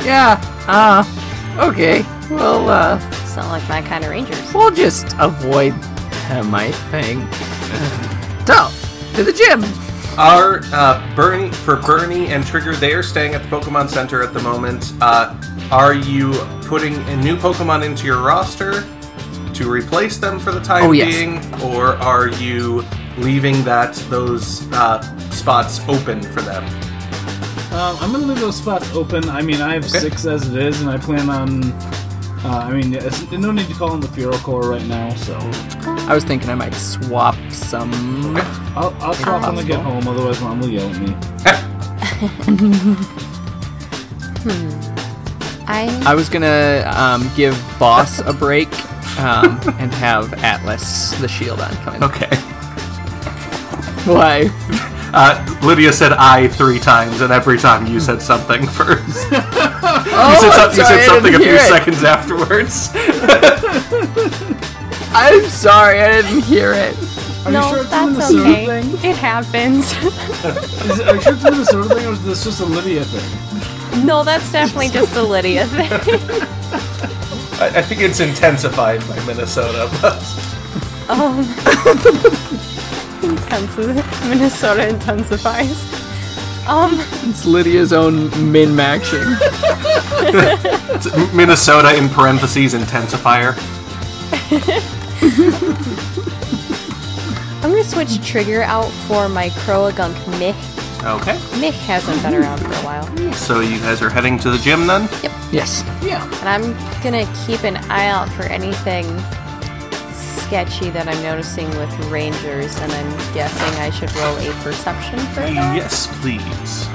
[0.06, 0.40] Yeah.
[0.68, 1.04] Uh.
[1.68, 2.04] Okay.
[2.30, 4.54] Well, uh, Sound like my kind of rangers.
[4.54, 5.74] we'll just avoid
[6.30, 7.24] them, I think.
[8.48, 8.70] So,
[9.16, 9.62] to the gym.
[10.18, 12.76] Are uh, Bernie for Bernie and Trigger?
[12.76, 14.92] They are staying at the Pokemon Center at the moment.
[15.00, 15.36] Uh,
[15.72, 18.84] are you putting a new Pokemon into your roster
[19.54, 21.14] to replace them for the time Oh, yes.
[21.16, 22.84] being, or are you
[23.20, 26.64] leaving that those uh, spots open for them?
[27.74, 29.30] Um, I'm gonna leave those spots open.
[29.30, 30.00] I mean, I have Okay.
[30.00, 31.62] six as it is, and I plan on.
[32.48, 35.38] Uh, I mean, it's, no need to call in the Ferocore right now, so
[36.08, 37.92] I was thinking I might swap some.
[38.74, 40.08] I'll, I'll swap when I get home.
[40.08, 41.14] Otherwise, mom will yell at me.
[45.68, 48.70] I I was gonna um, give Boss a break
[49.20, 52.02] um, and have Atlas the Shieldon coming.
[52.02, 52.34] Okay.
[54.10, 54.50] Why?
[55.14, 59.28] Uh, Lydia said "I" three times, and every time you said something first.
[60.06, 61.62] You Oh, said, some- I'm you said something a few it.
[61.62, 62.90] seconds afterwards.
[65.14, 66.96] I'm sorry, I didn't hear it.
[67.46, 68.66] Are no, you sure it's a that's Minnesota okay.
[68.82, 69.10] thing?
[69.10, 69.94] It happens.
[70.92, 73.06] Is it, are you sure it's a Minnesota thing, or is this just a Lydia
[73.06, 74.06] thing?
[74.06, 75.90] no, that's definitely just a Lydia thing.
[77.60, 80.22] I, I think it's intensified by Minnesota, but
[81.10, 81.44] Um,
[83.22, 85.86] intensi- Minnesota intensifies.
[86.68, 87.00] Um,
[87.30, 89.24] It's Lydia's own min maxing.
[91.34, 93.56] Minnesota in parentheses intensifier.
[97.64, 100.56] I'm gonna switch Trigger out for my Croagunk Mich.
[101.04, 101.40] Okay.
[101.60, 103.34] Mich hasn't been around for a while.
[103.34, 105.04] So you guys are heading to the gym then?
[105.24, 105.32] Yep.
[105.52, 105.84] Yes.
[106.04, 106.24] Yeah.
[106.40, 109.06] And I'm gonna keep an eye out for anything
[110.48, 115.42] sketchy that I'm noticing with Rangers, and I'm guessing I should roll a perception for
[115.42, 115.76] that.
[115.76, 116.88] Yes, please.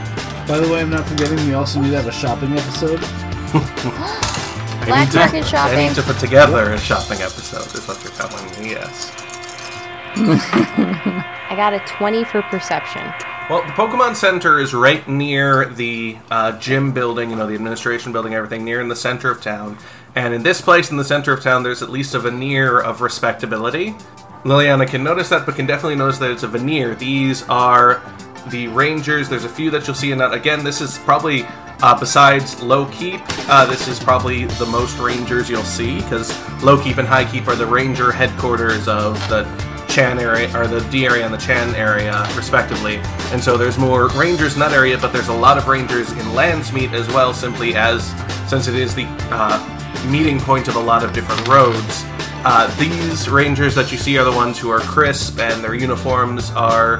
[0.49, 1.37] By the way, I'm not forgetting.
[1.47, 2.99] We also need to have a shopping episode.
[3.05, 8.03] I Black need to- market I need to put together a shopping episode, is what
[8.03, 9.13] you're telling me, yes.
[10.17, 13.03] I got a 20 for perception.
[13.51, 18.13] Well, the Pokemon Center is right near the uh, gym building, you know, the administration
[18.13, 19.77] building, everything, near in the center of town.
[20.15, 23.01] And in this place, in the center of town, there's at least a veneer of
[23.01, 23.95] respectability.
[24.45, 26.95] Liliana can notice that, but can definitely notice that it's a veneer.
[26.95, 28.03] These are
[28.49, 29.29] the Rangers.
[29.29, 30.35] There's a few that you'll see in that.
[30.35, 31.45] Again, this is probably,
[31.83, 36.31] uh, besides Low Keep, uh, this is probably the most Rangers you'll see, because
[36.63, 39.45] Low Keep and High Keep are the Ranger headquarters of the
[39.89, 42.97] Chan area or the D area and the Chan area, respectively.
[43.31, 46.19] And so there's more rangers in that area, but there's a lot of rangers in
[46.35, 48.13] Landsmeet as well, simply as
[48.51, 49.79] since it is the uh,
[50.11, 52.05] meeting point of a lot of different roads.
[52.45, 56.51] Uh, these rangers that you see are the ones who are crisp, and their uniforms
[56.53, 56.99] are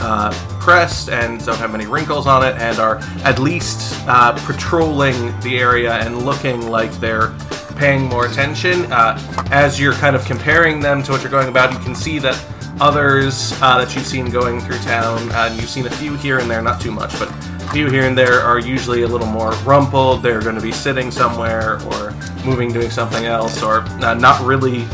[0.00, 0.30] uh,
[0.60, 5.58] pressed and don't have many wrinkles on it, and are at least uh, patrolling the
[5.58, 7.34] area and looking like they're
[7.76, 8.92] paying more attention.
[8.92, 9.18] Uh,
[9.50, 12.38] as you're kind of comparing them to what you're going about, you can see that
[12.80, 16.50] others uh, that you've seen going through town, and you've seen a few here and
[16.50, 17.28] there, not too much, but
[17.72, 20.22] few here and there are usually a little more rumpled.
[20.22, 24.86] They're going to be sitting somewhere or moving, doing something else, or uh, not really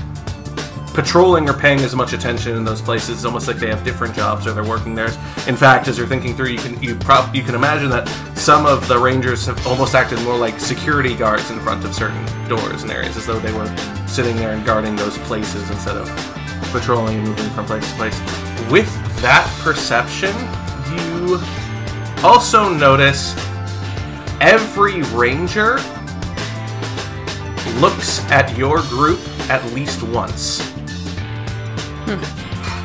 [0.94, 3.10] patrolling or paying as much attention in those places.
[3.10, 5.08] It's almost like they have different jobs or they're working there.
[5.46, 8.66] In fact, as you're thinking through, you can you prob- you can imagine that some
[8.66, 12.82] of the rangers have almost acted more like security guards in front of certain doors
[12.82, 13.74] and areas, as though they were
[14.06, 16.08] sitting there and guarding those places instead of
[16.72, 18.18] patrolling and moving from place to place.
[18.70, 18.90] With
[19.22, 20.34] that perception,
[20.92, 21.38] you
[22.24, 23.34] also notice
[24.40, 25.76] every ranger
[27.78, 30.60] looks at your group at least once.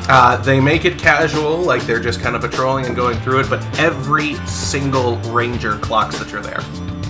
[0.08, 3.50] Uh, they make it casual, like they're just kind of patrolling and going through it,
[3.50, 6.60] but every single ranger clocks that you're there.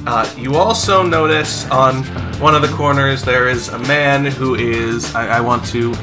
[0.06, 2.04] Uh, you also notice on
[2.40, 5.14] one of the corners there is a man who is.
[5.14, 5.94] I, I want to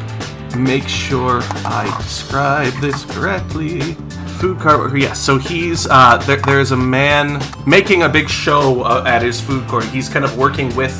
[0.56, 3.98] make sure I describe this correctly.
[4.44, 4.94] Food cart.
[4.98, 5.88] Yes, so he's.
[5.90, 9.86] Uh, there, there's a man making a big show uh, at his food court.
[9.86, 10.94] He's kind of working with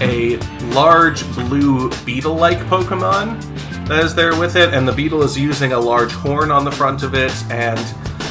[0.00, 3.42] a large blue beetle-like Pokemon
[3.88, 6.70] that is there with it, and the beetle is using a large horn on the
[6.70, 7.80] front of it and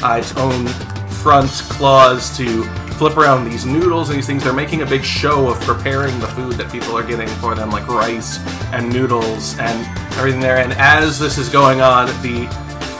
[0.02, 0.66] uh, its own
[1.08, 4.42] front claws to flip around these noodles and these things.
[4.42, 7.68] They're making a big show of preparing the food that people are getting for them,
[7.68, 8.38] like rice
[8.72, 10.56] and noodles and everything there.
[10.56, 12.48] And as this is going on, the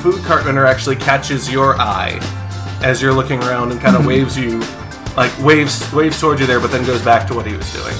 [0.05, 2.19] food cart vendor actually catches your eye
[2.83, 4.61] as you're looking around and kind of waves you,
[5.17, 7.95] like waves waves towards you there, but then goes back to what he was doing.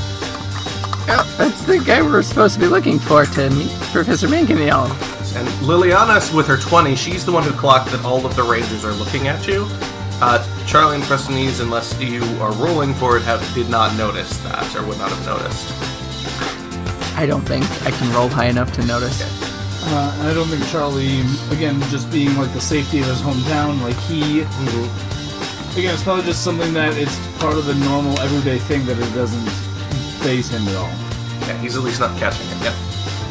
[1.09, 4.85] Oh, that's the guy we're supposed to be looking for to meet Professor Manganiel.
[5.35, 8.85] And Liliana's with her 20, she's the one who clocked that all of the rangers
[8.85, 9.67] are looking at you.
[10.21, 14.37] Uh, Charlie and Professor Sneeze, unless you are rolling for it, have did not notice
[14.40, 15.73] that or would not have noticed.
[17.17, 19.54] I don't think I can roll high enough to notice.
[19.87, 21.20] Uh, and I don't think Charlie,
[21.51, 24.40] again, just being like the safety of his hometown, like he,
[25.79, 29.14] again, it's probably just something that it's part of the normal everyday thing that it
[29.14, 29.49] doesn't
[30.23, 30.88] phase him at all.
[31.47, 32.77] Yeah, he's at least not catching it yet.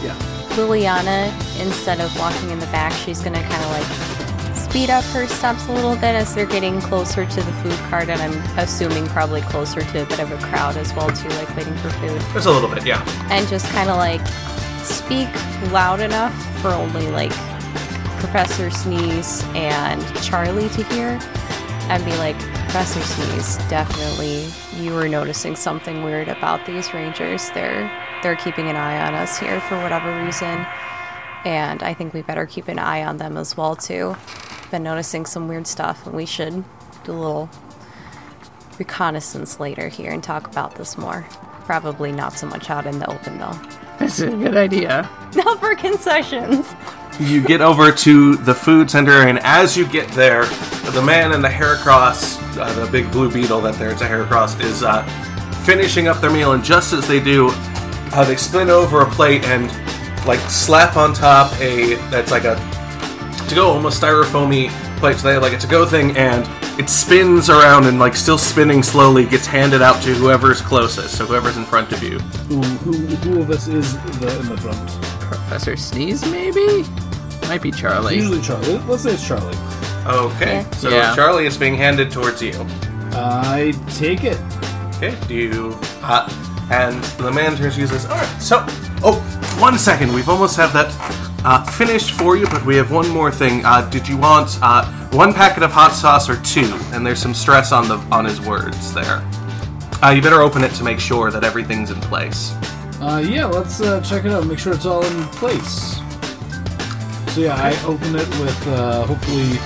[0.03, 0.15] Yeah.
[0.55, 5.25] Liliana, instead of walking in the back, she's gonna kind of like speed up her
[5.27, 9.07] steps a little bit as they're getting closer to the food cart, and I'm assuming
[9.07, 12.21] probably closer to a bit of a crowd as well too, like waiting for food,
[12.31, 13.03] There's a little bit, yeah.
[13.31, 14.21] and just kind of like
[14.83, 15.29] speak
[15.71, 17.31] loud enough for only like
[18.19, 21.19] Professor Sneeze and Charlie to hear,
[21.89, 24.47] and be like, Professor Sneeze, definitely
[24.81, 27.49] you were noticing something weird about these rangers.
[27.51, 27.91] They're
[28.23, 30.65] they're keeping an eye on us here for whatever reason.
[31.45, 34.15] And I think we better keep an eye on them as well too.
[34.71, 36.63] Been noticing some weird stuff and we should
[37.03, 37.49] do a little
[38.79, 41.27] reconnaissance later here and talk about this more.
[41.65, 43.59] Probably not so much out in the open though.
[43.99, 45.09] That's a good idea.
[45.35, 46.73] Not for concessions.
[47.19, 50.45] You get over to the food center, and as you get there,
[50.91, 54.59] the man in the Heracross, uh, the big blue beetle that there, it's a Heracross,
[54.61, 55.03] is uh,
[55.63, 56.53] finishing up their meal.
[56.53, 59.71] And just as they do, uh, they spin over a plate and
[60.25, 62.55] like slap on top a that's like a
[63.53, 65.17] to go almost styrofoamy plate.
[65.17, 66.47] So they have like a to go thing, and
[66.79, 71.17] it spins around and like still spinning slowly gets handed out to whoever's closest.
[71.17, 72.19] So whoever's in front of you.
[72.19, 74.87] Who, who, who of us is the in the front?
[75.21, 76.83] Professor Sneeze, maybe?
[77.47, 78.15] Might be It's Charlie.
[78.15, 78.77] usually Charlie.
[78.79, 79.55] Let's say it's Charlie.
[80.05, 80.71] Okay, Yeah.
[80.71, 81.15] so Yeah.
[81.15, 82.53] Charlie is being handed towards you.
[83.13, 84.37] I take it.
[84.95, 85.77] Okay, do you.
[86.01, 86.27] Uh,
[86.71, 88.65] and the man turns to you and says, Alright, so.
[89.05, 89.19] Oh,
[89.59, 90.13] one second.
[90.13, 90.89] We've almost have that
[91.45, 93.65] uh, finished for you, but we have one more thing.
[93.65, 96.71] Uh, did you want uh, one packet of hot sauce or two?
[96.93, 99.21] And there's some stress on the on his words there.
[100.01, 102.53] Uh, you better open it to make sure that everything's in place.
[103.01, 104.45] Uh, yeah, let's uh, check it out.
[104.45, 105.97] Make sure it's all in place.
[107.33, 109.59] So yeah, I open it with uh, hopefully.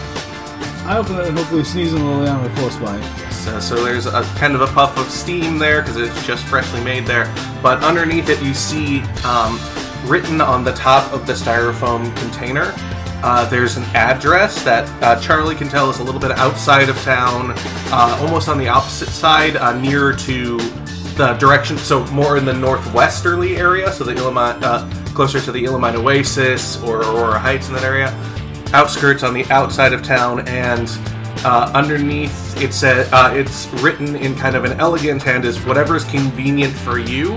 [0.86, 3.00] I open it and hopefully sneezing Liliana close by.
[3.30, 6.82] So, so there's a kind of a puff of steam there because it's just freshly
[6.84, 7.26] made there.
[7.62, 9.60] But underneath it, you see um,
[10.08, 12.74] written on the top of the styrofoam container.
[13.24, 16.96] Uh, there's an address that uh, Charlie can tell is a little bit outside of
[17.02, 17.54] town,
[17.92, 20.58] uh, almost on the opposite side, uh, near to
[21.16, 25.64] the direction, so more in the northwesterly area, so the Illimine, uh, closer to the
[25.64, 28.16] Illimine Oasis or Aurora Heights in that area
[28.74, 30.90] outskirts on the outside of town, and
[31.44, 36.04] uh, underneath it uh, it's written in kind of an elegant hand is whatever is
[36.06, 37.34] convenient for you,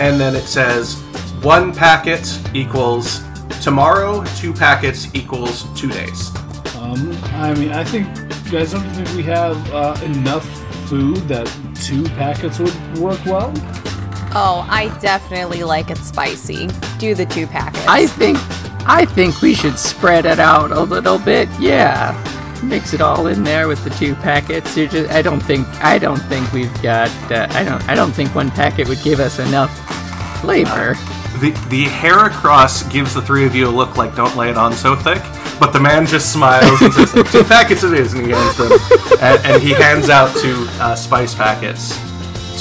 [0.00, 1.02] and then it says
[1.46, 3.22] one packet equals
[3.62, 6.34] tomorrow, two packets equals two days.
[6.74, 8.08] Um, I mean, I think,
[8.50, 10.44] guys, don't you think we have uh, enough
[10.88, 11.46] food that
[11.84, 13.52] two packets would work well?
[14.34, 16.66] Oh, I definitely like it spicy.
[16.98, 17.86] Do the two packets.
[17.86, 18.38] I think
[18.84, 21.48] I think we should spread it out a little bit.
[21.60, 22.10] Yeah.
[22.64, 24.76] Mix it all in there with the two packets.
[24.76, 28.10] You're just, I don't think I don't think we've got uh, I don't I don't
[28.10, 29.70] think one packet would give us enough
[30.40, 30.96] flavor.
[31.40, 34.72] The the Heracross gives the three of you a look like don't lay it on
[34.72, 35.22] so thick,
[35.60, 38.72] but the man just smiles and says two packets it is, and he hands them,
[39.20, 41.98] and, and he hands out two uh, spice packets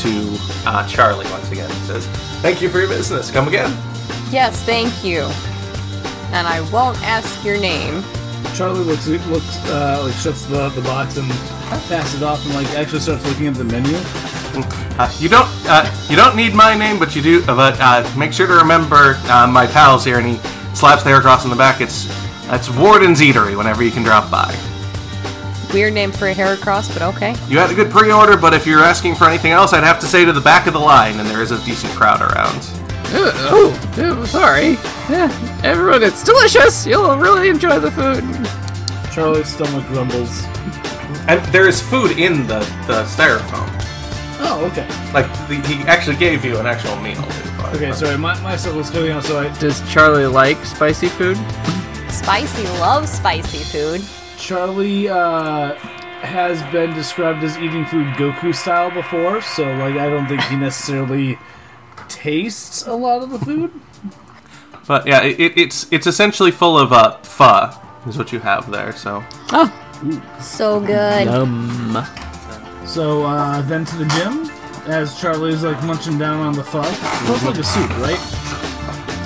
[0.02, 1.70] to uh, Charlie once again.
[1.70, 2.06] He says,
[2.42, 3.32] "Thank you for your business.
[3.32, 3.72] Come again."
[4.32, 5.22] yes, thank you.
[6.34, 8.04] And I won't ask your name.
[8.54, 11.30] Charlie looks looks uh, like shuts the, the box and
[11.88, 13.98] passes it off and like actually starts looking at the menu.
[14.98, 17.46] Uh, you don't uh, you don't need my name, but you do.
[17.46, 20.18] But uh, make sure to remember uh, my pals here.
[20.18, 20.38] And he
[20.74, 21.82] slaps the Heracross on the back.
[21.82, 22.08] It's
[22.52, 23.58] it's Warden's Eatery.
[23.58, 24.56] Whenever you can drop by.
[25.74, 27.36] Weird name for a hair Heracross, but okay.
[27.50, 30.06] You had a good pre-order, but if you're asking for anything else, I'd have to
[30.06, 32.56] say to the back of the line, and there is a decent crowd around.
[33.08, 34.78] Uh, oh, oh, sorry.
[35.10, 35.30] Yeah,
[35.64, 36.86] everyone, it's delicious.
[36.86, 38.24] You'll really enjoy the food.
[39.12, 40.46] Charlie's stomach grumbles.
[41.28, 43.70] And there is food in the, the styrofoam.
[44.40, 44.88] Oh, okay.
[45.14, 47.24] Like the, he actually gave you an actual meal.
[47.74, 51.38] Okay, sorry, my, my stuff was coming out, so I Does Charlie like spicy food?
[52.10, 54.02] Spicy loves spicy food.
[54.38, 55.76] Charlie, uh,
[56.26, 60.56] has been described as eating food Goku style before, so like I don't think he
[60.56, 61.38] necessarily
[62.08, 63.72] tastes a lot of the food.
[64.88, 67.72] But yeah, it, it, it's it's essentially full of uh, pho,
[68.08, 68.92] is what you have there.
[68.94, 69.24] So
[70.40, 71.28] So good.
[71.28, 72.06] Um,
[72.86, 74.50] So uh, then to the gym,
[74.88, 76.82] as Charlie's like munching down on the pho.
[76.84, 78.20] It's like a soup, right?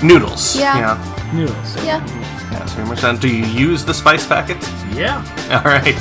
[0.02, 0.56] noodles.
[0.56, 0.78] Yeah.
[0.80, 1.32] Yeah.
[1.34, 1.76] Noodles.
[1.84, 2.06] Yeah.
[2.52, 2.65] Yeah.
[2.65, 3.18] So you're much done.
[3.18, 4.65] Do you use the spice packets?
[4.94, 5.18] Yeah.
[5.52, 5.96] All right.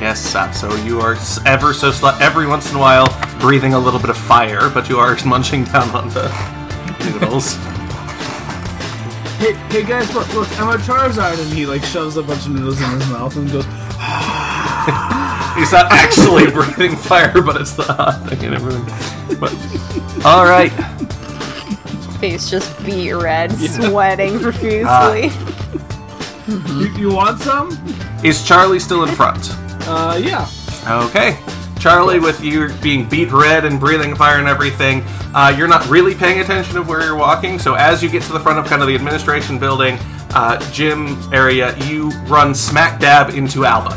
[0.00, 0.34] Yes.
[0.34, 3.06] Uh, so you are ever so sli- every once in a while
[3.38, 6.26] breathing a little bit of fire, but you are munching down on the
[7.04, 7.54] noodles.
[9.38, 12.52] Hey, hey guys, look, look, I'm a Charizard, and he like shoves a bunch of
[12.52, 13.66] noodles in his mouth and goes,
[15.56, 19.38] He's not actually breathing fire, but it's the hot thing and everything.
[19.38, 19.52] But
[20.24, 20.70] all right.
[22.18, 25.30] Face just beet red, sweating profusely.
[26.48, 27.70] you, you want some?
[28.24, 29.50] Is Charlie still in front?
[29.86, 30.48] Uh, yeah.
[30.86, 31.38] Okay.
[31.78, 35.02] Charlie, with you being beet red and breathing fire and everything,
[35.34, 37.58] uh, you're not really paying attention of where you're walking.
[37.58, 39.98] So as you get to the front of kind of the administration building,
[40.30, 43.96] uh, gym area, you run smack dab into Alba,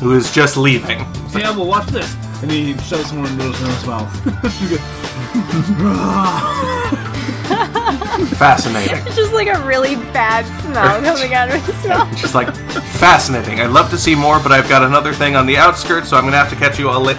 [0.00, 0.98] who is just leaving.
[1.34, 2.14] Yeah, well, watch this.
[2.42, 4.12] And he shoves more noodles in his mouth.
[4.58, 4.80] He goes,
[8.38, 8.96] Fascinating.
[9.06, 12.16] It's just like a really bad smell coming out of his mouth.
[12.16, 13.60] Just like fascinating.
[13.60, 16.24] I'd love to see more, but I've got another thing on the outskirts, so I'm
[16.24, 17.16] gonna have to catch you all lit.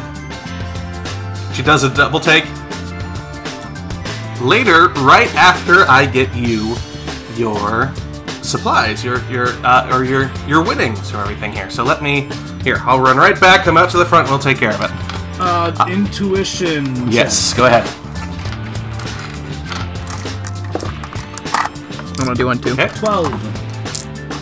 [1.55, 2.45] She does a double take.
[4.41, 6.75] Later, right after I get you
[7.35, 7.91] your
[8.47, 11.69] supplies, your your uh, or your your winnings or everything here.
[11.69, 12.29] So let me
[12.63, 12.77] here.
[12.81, 13.63] I'll run right back.
[13.65, 14.27] Come out to the front.
[14.27, 14.91] and We'll take care of it.
[15.39, 17.11] uh, intuition.
[17.11, 17.85] Yes, go ahead.
[22.19, 22.71] I'm gonna do one too.
[22.71, 22.87] Okay.
[22.95, 23.31] 12.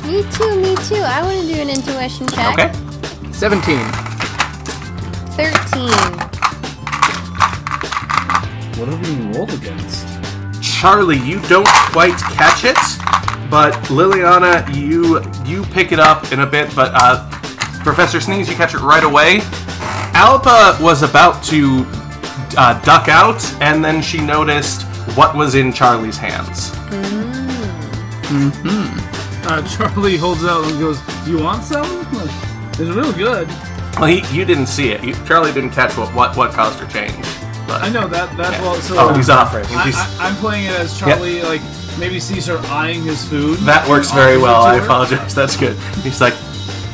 [0.06, 0.96] Me too, me too.
[1.04, 2.54] I want to do an intuition check.
[2.54, 2.72] Okay.
[3.34, 3.78] 17.
[5.36, 5.90] 13.
[8.80, 10.08] What are we rolled against?
[10.62, 12.78] Charlie, you don't quite catch it,
[13.50, 16.74] but Liliana, you you pick it up in a bit.
[16.76, 17.30] But uh,
[17.84, 19.40] Professor Sneeze, you catch it right away.
[20.14, 21.86] Alba was about to
[22.58, 24.84] uh, duck out, and then she noticed
[25.18, 26.72] what was in Charlie's hands.
[28.26, 29.46] Mhm.
[29.46, 31.86] Uh, Charlie holds out and goes, You want some?
[32.72, 33.48] It's real good.
[34.00, 35.04] Well, he, you didn't see it.
[35.04, 37.24] You, Charlie didn't catch what, what what caused her change.
[37.68, 38.36] But I know that.
[38.36, 38.76] That's well.
[38.76, 39.66] So Oh, he's offering.
[39.68, 41.62] He's- I, I'm playing it as Charlie, like
[41.98, 43.58] maybe sees her eyeing his food.
[43.60, 44.62] that works very well.
[44.62, 45.34] I apologize.
[45.40, 45.78] That's good.
[46.04, 46.34] He's like,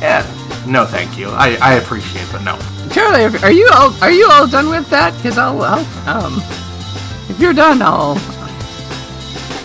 [0.00, 0.26] yeah,
[0.66, 1.28] no, thank you.
[1.28, 2.58] I, I appreciate, but no.
[2.90, 5.14] Charlie, are you all are you all done with that?
[5.16, 6.42] Because I'll, I'll um,
[7.28, 8.16] if you're done, I'll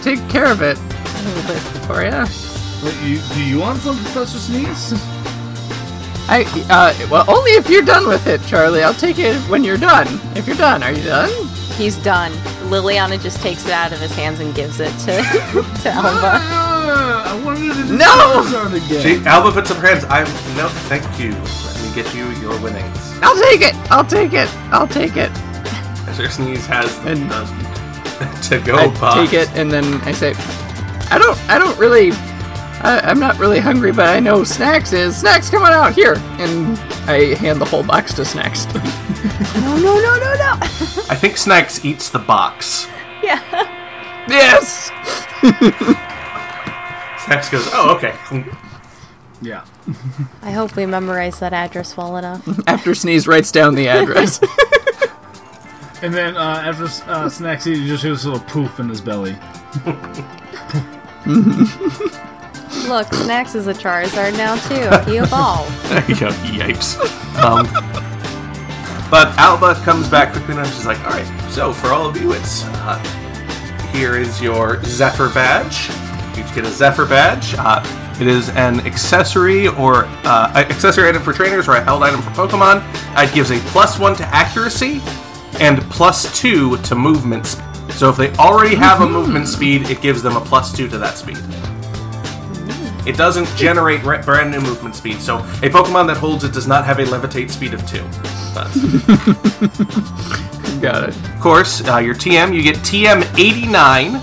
[0.01, 2.25] take care of it a little bit for you.
[2.85, 4.93] Wait, you, do you want some Professor Sneeze?
[6.29, 8.83] I uh, well, only if you're done with it, Charlie.
[8.83, 10.07] I'll take it when you're done.
[10.35, 11.29] If you're done, are you done?
[11.75, 12.31] He's done.
[12.67, 15.05] Liliana just takes it out of his hands and gives it to,
[15.81, 16.31] to Alba.
[16.39, 18.05] Ah, I wanted to do No!
[18.05, 19.01] Charizard again.
[19.21, 20.03] She, Alba puts up her hands.
[20.09, 20.25] I'm
[20.57, 21.31] no, thank you.
[21.31, 23.19] Let me get you your winnings.
[23.21, 23.75] I'll take it.
[23.91, 24.49] I'll take it.
[24.71, 25.31] I'll take it.
[26.05, 27.45] Professor Sneeze has the, And- the
[28.49, 29.29] to go I box.
[29.29, 30.33] take it and then I say,
[31.11, 32.11] I don't, I don't really,
[32.81, 35.17] I, I'm not really hungry, but I know Snacks is.
[35.17, 36.77] Snacks, come on out here, and
[37.09, 38.65] I hand the whole box to Snacks.
[39.55, 40.53] No, no, no, no, no.
[41.09, 42.87] I think Snacks eats the box.
[43.21, 43.41] yeah.
[44.27, 44.87] yes.
[47.25, 48.13] Snacks goes, oh, okay.
[49.41, 49.65] Yeah.
[50.41, 52.47] I hope we memorize that address well enough.
[52.67, 54.39] After Sneeze writes down the address.
[56.01, 59.01] And then uh, after uh, Snacks eat, you just hear this little poof in his
[59.01, 59.35] belly.
[62.87, 65.11] Look, Snacks is a Charizard now too.
[65.11, 65.71] He evolved.
[65.87, 66.29] There you go.
[66.29, 66.97] Yipes.
[67.41, 67.65] Um,
[69.09, 72.33] but Alba comes back quickly and she's like, all right, so for all of you,
[72.33, 72.97] it's uh,
[73.93, 75.89] here is your Zephyr badge.
[76.37, 77.55] You get a Zephyr badge.
[77.57, 77.81] Uh,
[78.19, 82.31] it is an accessory or uh, accessory item for trainers or a held item for
[82.31, 82.83] Pokemon.
[83.21, 85.01] It gives a plus one to accuracy
[85.59, 87.63] and plus two to movement speed.
[87.91, 90.97] So if they already have a movement speed, it gives them a plus two to
[90.97, 91.37] that speed.
[93.07, 96.67] It doesn't generate re- brand new movement speed, so a Pokemon that holds it does
[96.67, 98.03] not have a levitate speed of two.
[98.53, 98.67] But
[100.81, 101.15] Got it.
[101.15, 104.15] of course, uh, your TM, you get TM 89,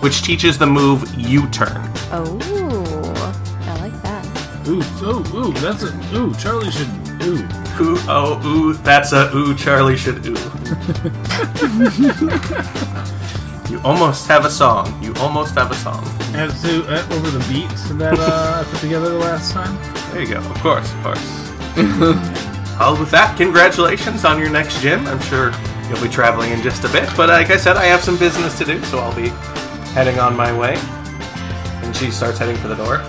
[0.00, 1.82] which teaches the move U-turn.
[2.12, 2.38] Oh,
[3.62, 4.24] I like that.
[4.68, 6.32] Ooh, ooh, ooh, that's a ooh.
[6.36, 6.86] Charlie should
[7.22, 7.42] ooh.
[7.80, 9.52] Ooh, oh, ooh, that's a ooh.
[9.56, 10.36] Charlie should ooh.
[13.78, 15.00] you almost have a song.
[15.02, 16.04] You almost have a song.
[16.34, 17.68] As to uh, over the beat
[17.98, 19.76] that uh, I put together the last time.
[20.12, 20.38] There you go.
[20.38, 21.52] Of course, of course.
[22.78, 25.06] well, with that, congratulations on your next gym.
[25.06, 25.52] I'm sure
[25.88, 27.08] you'll be traveling in just a bit.
[27.16, 29.28] But like I said, I have some business to do, so I'll be
[29.92, 30.74] heading on my way.
[31.84, 33.00] And she starts heading for the door.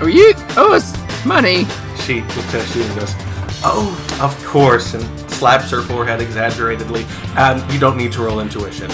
[0.00, 1.66] Oh, you owe us money.
[2.06, 3.14] She looks at you and goes,
[3.62, 7.04] "Oh, of course," and slaps her forehead exaggeratedly.
[7.36, 8.90] Um, you don't need to roll intuition.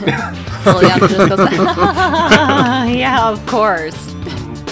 [0.62, 1.48] Oh, Liliana just goes,
[2.98, 4.14] yeah, of course.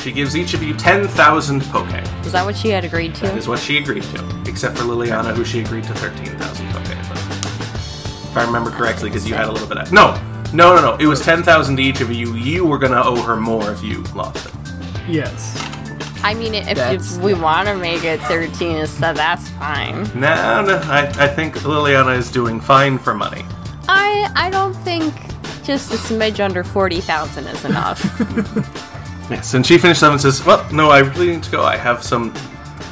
[0.03, 1.89] She gives each of you ten thousand poke.
[2.26, 3.26] Is that what she had agreed to?
[3.37, 6.85] is what she agreed to, except for Liliana, who she agreed to thirteen thousand poke.
[6.85, 10.12] But if I remember correctly, because you had a little bit of no,
[10.53, 10.97] no, no, no.
[10.97, 12.35] It was ten thousand to each of you.
[12.35, 14.53] You were gonna owe her more if you lost it.
[15.09, 15.57] Yes.
[16.22, 20.03] I mean, if, That's- we want to make it 13 so that's fine.
[20.18, 20.76] No, no.
[20.85, 23.45] I, I think Liliana is doing fine for money.
[23.89, 25.14] I I don't think
[25.64, 28.01] just a smidge under 40,000 is enough.
[29.30, 31.62] Yes, and she finished up and says, "Well, no, I really need to go.
[31.62, 32.32] I have some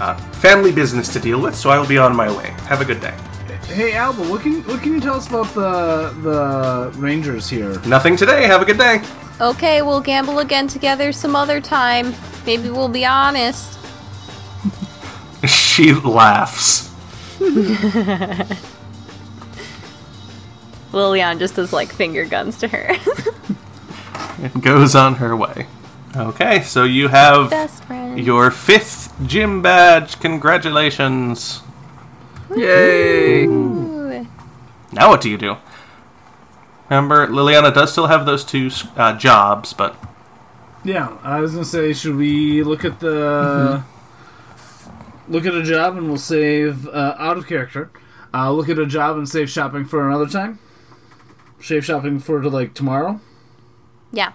[0.00, 2.50] uh, family business to deal with, so I will be on my way.
[2.68, 3.14] Have a good day."
[3.68, 7.80] Hey Alba, what can what can you tell us about the the Rangers here?
[7.86, 8.44] Nothing today.
[8.46, 9.00] Have a good day.
[9.40, 12.14] okay, we'll gamble again together some other time.
[12.44, 13.78] Maybe we'll be honest.
[15.46, 16.90] She laughs.
[20.92, 22.96] Lilian just does like finger guns to her.
[24.42, 25.66] and goes on her way.
[26.16, 28.18] Okay, so you have Best friend.
[28.18, 30.18] your fifth gym badge.
[30.20, 31.62] Congratulations.
[32.54, 33.44] Yay!
[33.44, 34.26] Ooh.
[34.92, 35.56] Now what do you do?
[36.88, 39.96] Remember, Liliana does still have those two uh, jobs, but
[40.84, 43.82] Yeah, I was gonna say, should we look at the
[45.28, 47.90] look at a job and we'll save uh, out of character.
[48.32, 50.60] Uh, look at a job and save shopping for another time.
[51.60, 53.20] Save shopping for to like tomorrow.
[54.12, 54.32] Yeah.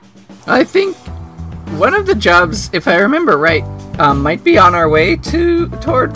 [0.48, 0.96] I think
[1.78, 3.64] one of the jobs, if I remember right,
[4.00, 6.16] um, might be on our way to toward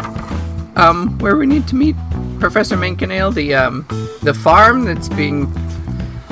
[0.76, 1.96] um, where we need to meet
[2.40, 3.86] Professor Mankinale, the um,
[4.24, 5.52] the farm that's being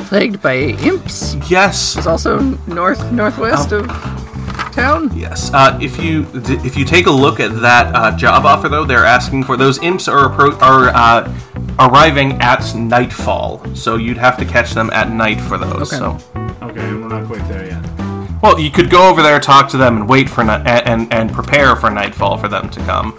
[0.07, 1.35] plagued by imps.
[1.49, 3.87] yes, It's also north northwest of
[4.71, 5.11] town.
[5.17, 5.51] Yes.
[5.53, 9.05] Uh, if you if you take a look at that uh, job offer, though, they're
[9.05, 11.33] asking for those imps are appro- are uh,
[11.79, 15.91] arriving at nightfall, so you'd have to catch them at night for those.
[15.93, 15.97] Okay.
[15.97, 16.17] So,
[16.61, 18.39] Okay, we're not quite there yet.
[18.41, 21.13] well, you could go over there, talk to them, and wait for ni- and, and
[21.13, 23.13] and prepare for nightfall for them to come.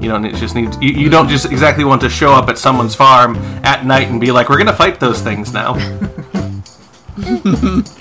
[0.00, 2.58] You don't need- just need you, you don't just exactly want to show up at
[2.58, 5.74] someone's farm at night and be like, "We're gonna fight those things now."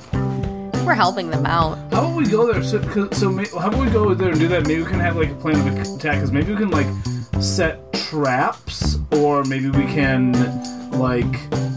[0.88, 1.78] We're helping them out.
[1.92, 2.64] How about we go there?
[2.64, 4.66] So, 'cause- so ma- how about we go there and do that?
[4.68, 6.16] Maybe we can have like a plan of attack.
[6.16, 6.88] Because maybe we can like
[7.42, 10.32] set traps, or maybe we can
[10.94, 11.26] like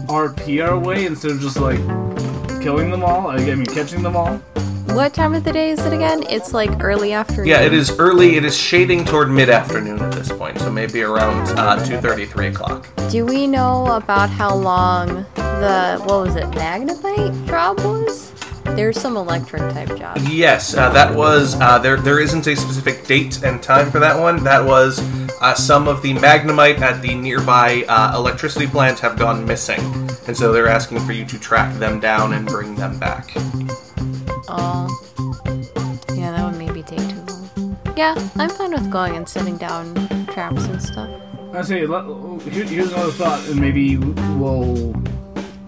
[0.07, 1.79] RP our way instead of just like
[2.61, 3.27] killing them all.
[3.27, 4.39] I I mean, catching them all.
[4.95, 6.23] What time of the day is it again?
[6.29, 7.47] It's like early afternoon.
[7.47, 8.37] yeah, it is early.
[8.37, 12.25] It is shading toward mid afternoon at this point, so maybe around uh, two thirty,
[12.25, 12.87] three o'clock.
[13.09, 18.31] Do we know about how long the what was it, Magnemite job was?
[18.75, 20.17] There's some electric type job.
[20.29, 21.97] Yes, uh, that was uh, there.
[21.97, 24.43] There isn't a specific date and time for that one.
[24.43, 24.99] That was
[25.41, 29.81] uh, some of the magnemite at the nearby uh, electricity plant have gone missing,
[30.27, 33.31] and so they're asking for you to track them down and bring them back.
[34.47, 34.87] Oh,
[36.15, 37.77] yeah, that would maybe take too long.
[37.97, 39.95] Yeah, I'm fine with going and setting down
[40.27, 41.09] traps and stuff.
[41.53, 42.05] I say, let,
[42.43, 44.93] here, here's another thought, and maybe we'll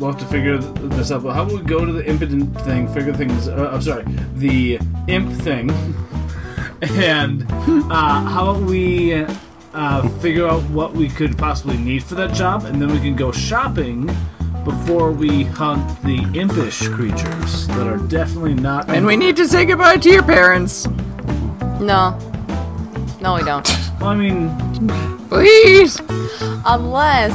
[0.03, 1.23] we'll have to figure this out.
[1.23, 3.47] But how about we go to the impotent thing, figure things?
[3.47, 4.03] Uh, I'm sorry,
[4.35, 5.69] the imp thing,
[6.81, 9.13] and uh, how about we
[9.73, 13.15] uh, figure out what we could possibly need for that job, and then we can
[13.15, 14.07] go shopping
[14.65, 18.89] before we hunt the impish creatures that are definitely not.
[18.89, 20.85] And we need to say goodbye to your parents.
[21.79, 22.17] No,
[23.21, 23.67] no, we don't.
[23.99, 25.99] Well, I mean, Please.
[26.65, 27.33] Unless,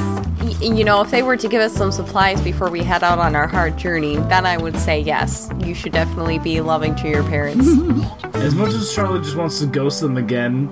[0.62, 3.34] you know, if they were to give us some supplies before we head out on
[3.34, 5.50] our hard journey, then I would say yes.
[5.58, 7.66] You should definitely be loving to your parents.
[8.34, 10.70] as much as Charlotte just wants to ghost them again,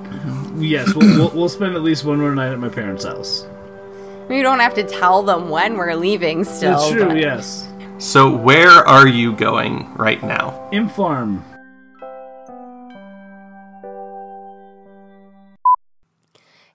[0.56, 3.46] yes, we'll, we'll, we'll spend at least one more night at my parents' house.
[4.28, 6.78] We don't have to tell them when we're leaving still.
[6.78, 7.68] That's true, but- yes.
[7.98, 10.68] So where are you going right now?
[10.70, 10.92] Imp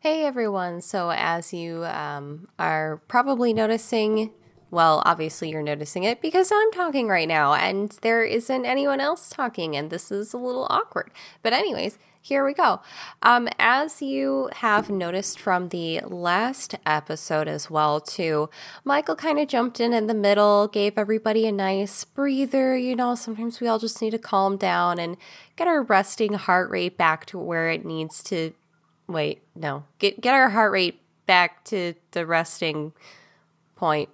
[0.02, 0.82] Hey everyone.
[0.82, 4.32] So, as you um, are probably noticing,
[4.72, 9.30] well, obviously you're noticing it because I'm talking right now and there isn't anyone else
[9.30, 11.12] talking, and this is a little awkward.
[11.44, 12.82] But, anyways, here we go.
[13.22, 18.50] Um, as you have noticed from the last episode as well, too,
[18.84, 22.76] Michael kind of jumped in in the middle, gave everybody a nice breather.
[22.76, 25.16] You know, sometimes we all just need to calm down and
[25.56, 28.54] get our resting heart rate back to where it needs to
[29.14, 29.84] wait, no.
[30.00, 32.94] Get get our heart rate back to the resting
[33.76, 34.10] point.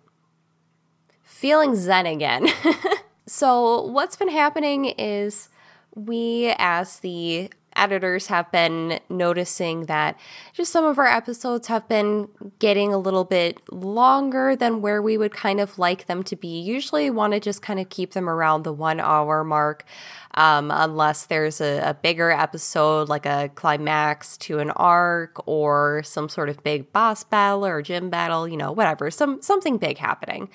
[1.24, 2.48] Feeling zen again.
[3.28, 5.50] so, what's been happening is
[5.96, 10.20] we, as the editors, have been noticing that
[10.54, 12.28] just some of our episodes have been
[12.60, 16.60] getting a little bit longer than where we would kind of like them to be.
[16.60, 19.86] Usually, want to just kind of keep them around the one hour mark.
[20.34, 26.30] Um, unless there's a, a bigger episode like a climax to an arc or some
[26.30, 30.50] sort of big boss battle or gym battle, you know, whatever, some something big happening.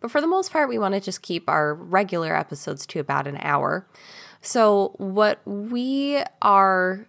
[0.00, 3.26] But for the most part, we want to just keep our regular episodes to about
[3.26, 3.86] an hour.
[4.40, 7.06] So, what we are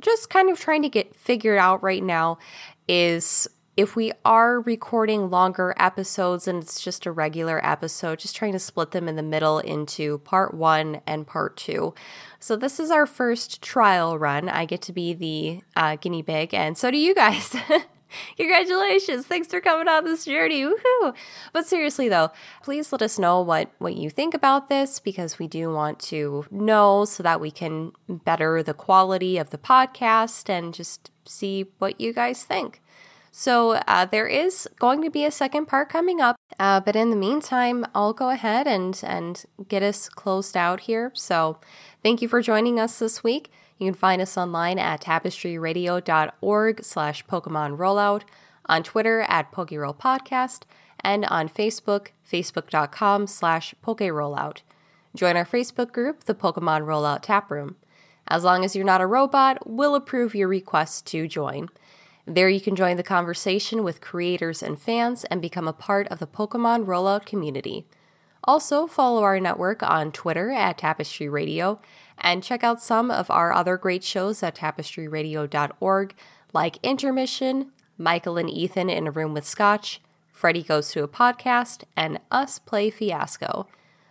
[0.00, 2.38] just kind of trying to get figured out right now
[2.86, 8.52] is if we are recording longer episodes and it's just a regular episode, just trying
[8.52, 11.94] to split them in the middle into part one and part two.
[12.40, 14.48] So, this is our first trial run.
[14.48, 17.54] I get to be the uh, guinea pig, and so do you guys.
[18.36, 19.26] Congratulations.
[19.26, 20.62] Thanks for coming on this journey.
[20.62, 21.14] Woohoo.
[21.52, 22.30] But seriously though,
[22.62, 26.46] please let us know what what you think about this because we do want to
[26.50, 32.00] know so that we can better the quality of the podcast and just see what
[32.00, 32.80] you guys think.
[33.30, 37.10] So uh, there is going to be a second part coming up, uh, but in
[37.10, 41.12] the meantime, I'll go ahead and and get us closed out here.
[41.14, 41.60] So
[42.02, 43.52] thank you for joining us this week.
[43.78, 48.22] You can find us online at tapestryradio.org slash Pokemon Rollout,
[48.66, 50.62] on Twitter at PokeRoll Podcast,
[51.00, 54.58] and on Facebook, facebook.com slash PokeRollout.
[55.14, 57.76] Join our Facebook group, the Pokemon Rollout Tap Room.
[58.26, 61.68] As long as you're not a robot, we'll approve your request to join.
[62.26, 66.18] There you can join the conversation with creators and fans and become a part of
[66.18, 67.86] the Pokemon Rollout community.
[68.44, 71.80] Also, follow our network on Twitter at Tapestry Radio
[72.20, 76.14] and check out some of our other great shows at tapestryradio.org,
[76.52, 80.00] like Intermission, Michael and Ethan in a Room with Scotch,
[80.32, 83.66] Freddie Goes to a Podcast, and Us Play Fiasco.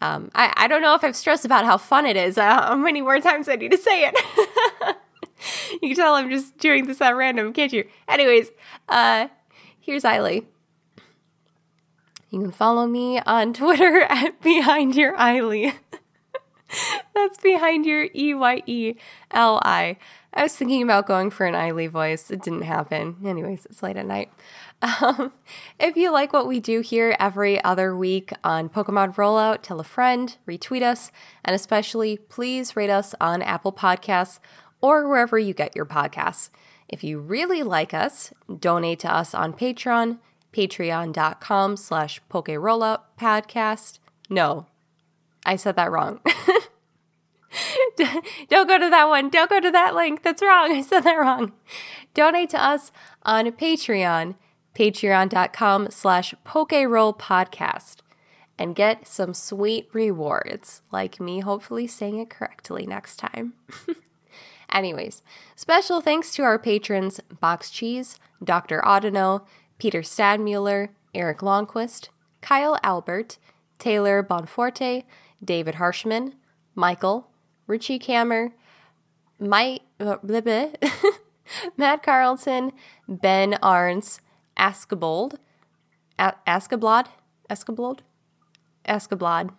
[0.00, 2.76] Um, I, I don't know if I've stressed about how fun it is, uh, how
[2.76, 4.96] many more times I need to say it.
[5.82, 7.84] you can tell I'm just doing this at random, can't you?
[8.08, 8.50] Anyways,
[8.88, 9.28] uh,
[9.80, 10.46] here's Eiley.
[12.30, 15.74] You can follow me on Twitter at Behind Your Eiley.
[17.14, 18.94] That's behind your E Y E
[19.32, 19.96] L I.
[20.32, 22.30] I was thinking about going for an Eiley voice.
[22.30, 23.16] It didn't happen.
[23.24, 24.30] Anyways, it's late at night.
[24.82, 25.34] Um,
[25.78, 29.84] if you like what we do here every other week on Pokemon Rollout, tell a
[29.84, 31.12] friend, retweet us,
[31.44, 34.38] and especially please rate us on Apple Podcasts
[34.80, 36.48] or wherever you get your podcasts.
[36.88, 40.18] If you really like us, donate to us on Patreon,
[40.52, 43.98] patreon.com slash Rollout podcast.
[44.30, 44.66] No,
[45.44, 46.20] I said that wrong.
[48.48, 49.28] Don't go to that one.
[49.28, 50.22] Don't go to that link.
[50.22, 50.72] That's wrong.
[50.72, 51.52] I said that wrong.
[52.14, 54.34] Donate to us on Patreon,
[54.74, 57.96] patreon.com slash Pokeroll podcast,
[58.58, 63.54] and get some sweet rewards, like me hopefully saying it correctly next time.
[64.72, 65.22] Anyways,
[65.56, 68.80] special thanks to our patrons Box Cheese, Dr.
[68.82, 69.44] Audino,
[69.78, 72.08] Peter Stadmuller, Eric Longquist,
[72.40, 73.38] Kyle Albert,
[73.78, 75.04] Taylor Bonforte,
[75.42, 76.34] David Harshman,
[76.74, 77.29] Michael,
[77.70, 78.50] Richie Kammer,
[79.38, 80.16] Mike, uh,
[81.76, 82.72] Matt Carlton,
[83.08, 84.18] Ben Arns,
[84.58, 85.36] Askabold,
[86.18, 87.06] A- Askablad,
[87.48, 88.00] Askablod,
[88.84, 89.50] Askablad.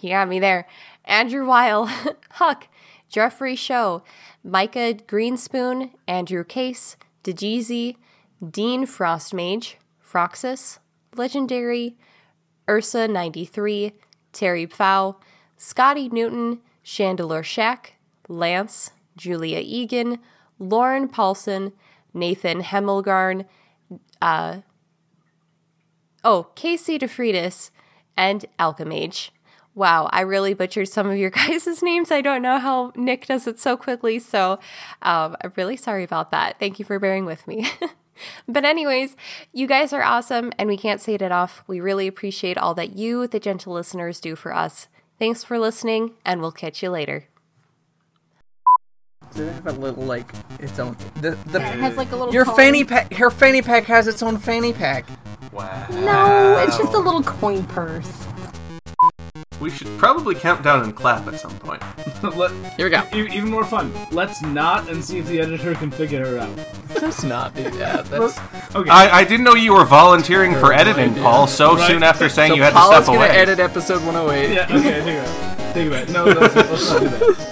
[0.00, 0.66] You got me there.
[1.04, 1.84] Andrew Weil,
[2.30, 2.68] Huck,
[3.10, 4.02] Jeffrey Show,
[4.42, 7.96] Micah Greenspoon, Andrew Case, Dejeezy,
[8.50, 10.78] Dean Frostmage, Froxus,
[11.14, 11.98] Legendary,
[12.66, 13.92] Ursa93,
[14.32, 15.16] Terry Pfau,
[15.58, 17.96] Scotty Newton, Chandelure Shack,
[18.28, 20.20] Lance, Julia Egan,
[20.60, 21.72] Lauren Paulson,
[22.14, 23.44] Nathan Hemmelgarn,
[24.22, 24.58] uh,
[26.22, 27.70] oh, Casey DeFriedis,
[28.16, 29.32] and Alchemage.
[29.74, 32.12] Wow, I really butchered some of your guys' names.
[32.12, 34.60] I don't know how Nick does it so quickly, so
[35.02, 36.58] um, I'm really sorry about that.
[36.60, 37.68] Thank you for bearing with me.
[38.48, 39.16] but, anyways,
[39.52, 41.64] you guys are awesome, and we can't say it enough.
[41.66, 44.86] We really appreciate all that you, the gentle listeners, do for us.
[45.18, 47.26] Thanks for listening, and we'll catch you later.
[49.32, 50.96] Does it have a little like its own?
[51.20, 52.32] The the It has like a little.
[52.32, 52.56] your cone.
[52.56, 53.12] fanny pack.
[53.14, 55.06] Her fanny pack has its own fanny pack.
[55.52, 55.86] Wow.
[55.90, 58.26] No, it's just a little coin purse.
[59.60, 61.82] We should probably count down and clap at some point.
[62.22, 63.02] Let, Here we go.
[63.14, 63.92] e- even more fun.
[64.10, 66.58] Let's not and see if the editor can figure her out.
[67.00, 68.04] Let's not do that.
[68.10, 68.38] That's
[68.74, 68.90] Okay.
[68.90, 71.22] I, I didn't know you were volunteering for editing, idea.
[71.22, 71.86] Paul, so Right.
[71.88, 73.36] soon after saying so you had Paul to is step gonna away.
[73.36, 74.52] edit episode 108.
[74.52, 74.64] yeah.
[74.64, 75.00] Okay.
[75.02, 75.72] Think about it.
[75.72, 76.12] Think about it.
[76.12, 77.46] No, let's, let's not do that.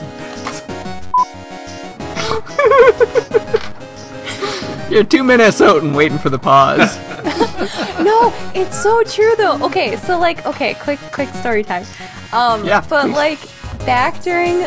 [4.95, 6.97] You're two minutes out and waiting for the pause.
[8.05, 9.59] No, it's so true though.
[9.67, 11.85] Okay, so like, okay, quick, quick story time.
[12.33, 13.15] Um, Yeah, but please.
[13.15, 13.39] like
[13.87, 14.67] back during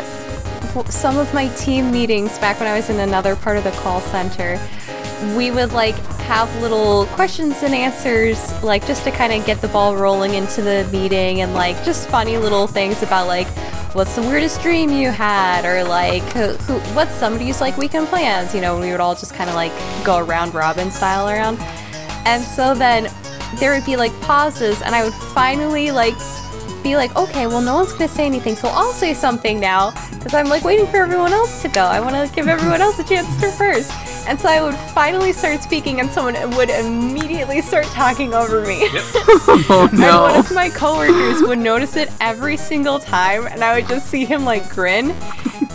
[0.90, 4.00] some of my team meetings, back when I was in another part of the call
[4.00, 4.58] center,
[5.36, 5.96] we would like
[6.28, 10.62] have little questions and answers, like just to kind of get the ball rolling into
[10.62, 13.48] the meeting, and like just funny little things about like
[13.94, 18.54] what's the weirdest dream you had, or like who, who what's somebody's like weekend plans.
[18.54, 19.72] You know, we would all just kind of like
[20.04, 21.58] go around robin style around.
[22.26, 23.08] And so then
[23.58, 26.14] there would be like pauses, and I would finally like
[26.82, 30.34] be like, okay, well, no one's gonna say anything, so I'll say something now because
[30.34, 31.82] I'm like waiting for everyone else to go.
[31.82, 33.90] I want to give everyone else a chance to first.
[34.28, 38.82] And so I would finally start speaking, and someone would immediately start talking over me.
[38.92, 40.26] oh no.
[40.26, 44.08] And one of my coworkers would notice it every single time, and I would just
[44.08, 45.12] see him like grin.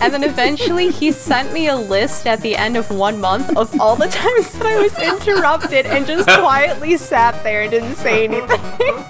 [0.01, 3.79] And then eventually he sent me a list at the end of one month of
[3.81, 8.25] all the times that I was interrupted and just quietly sat there and didn't say
[8.25, 9.03] anything.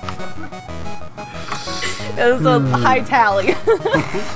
[2.17, 2.71] It was a hmm.
[2.71, 3.55] high tally.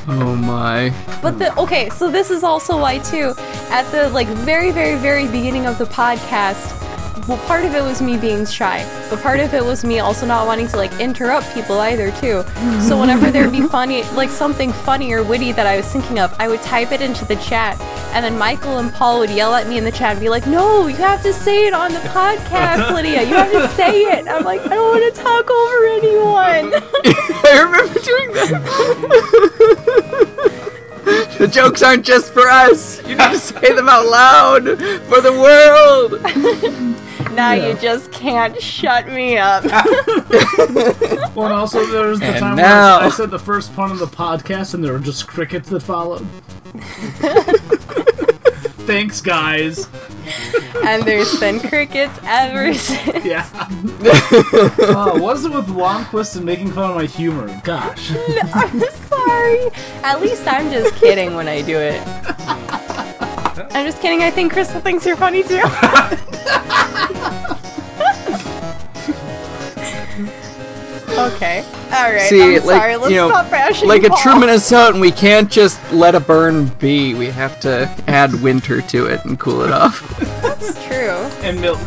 [0.09, 0.93] Oh my.
[1.21, 3.33] But the okay, so this is also why too.
[3.69, 6.86] At the like very, very, very beginning of the podcast,
[7.27, 10.25] well, part of it was me being shy, but part of it was me also
[10.25, 12.43] not wanting to like interrupt people either too.
[12.81, 16.33] So whenever there'd be funny, like something funny or witty that I was thinking of,
[16.39, 17.79] I would type it into the chat,
[18.13, 20.47] and then Michael and Paul would yell at me in the chat and be like,
[20.47, 23.21] "No, you have to say it on the podcast, Lydia.
[23.23, 26.73] You have to say it." And I'm like, "I don't want to talk over anyone."
[27.45, 28.63] I remember doing that.
[31.37, 33.01] the jokes aren't just for us.
[33.03, 34.63] You need to say them out loud
[35.07, 36.13] for the world.
[37.37, 39.63] Now you just can't shut me up.
[41.35, 43.91] Well, and also there was the And time now- when I said the first part
[43.91, 46.25] of the podcast, and there were just crickets that followed.
[48.87, 49.87] Thanks, guys.
[50.83, 53.23] and there's been crickets ever since.
[53.25, 53.47] Yeah.
[53.59, 57.61] oh, what is it with Longquist and making fun of my humor?
[57.63, 58.11] Gosh.
[58.55, 59.69] I'm sorry.
[60.03, 62.01] At least I'm just kidding when I do it.
[63.75, 64.23] I'm just kidding.
[64.23, 65.61] I think Crystal thinks you're funny too.
[71.17, 71.63] Okay.
[71.91, 72.21] All right.
[72.29, 72.95] See, I'm like, sorry.
[72.97, 74.17] Let's you know, stop bashing Like a Paul.
[74.21, 77.13] true Minnesotan, we can't just let a burn be.
[77.13, 80.17] We have to add winter to it and cool it off.
[80.41, 81.11] That's true.
[81.45, 81.79] And milk.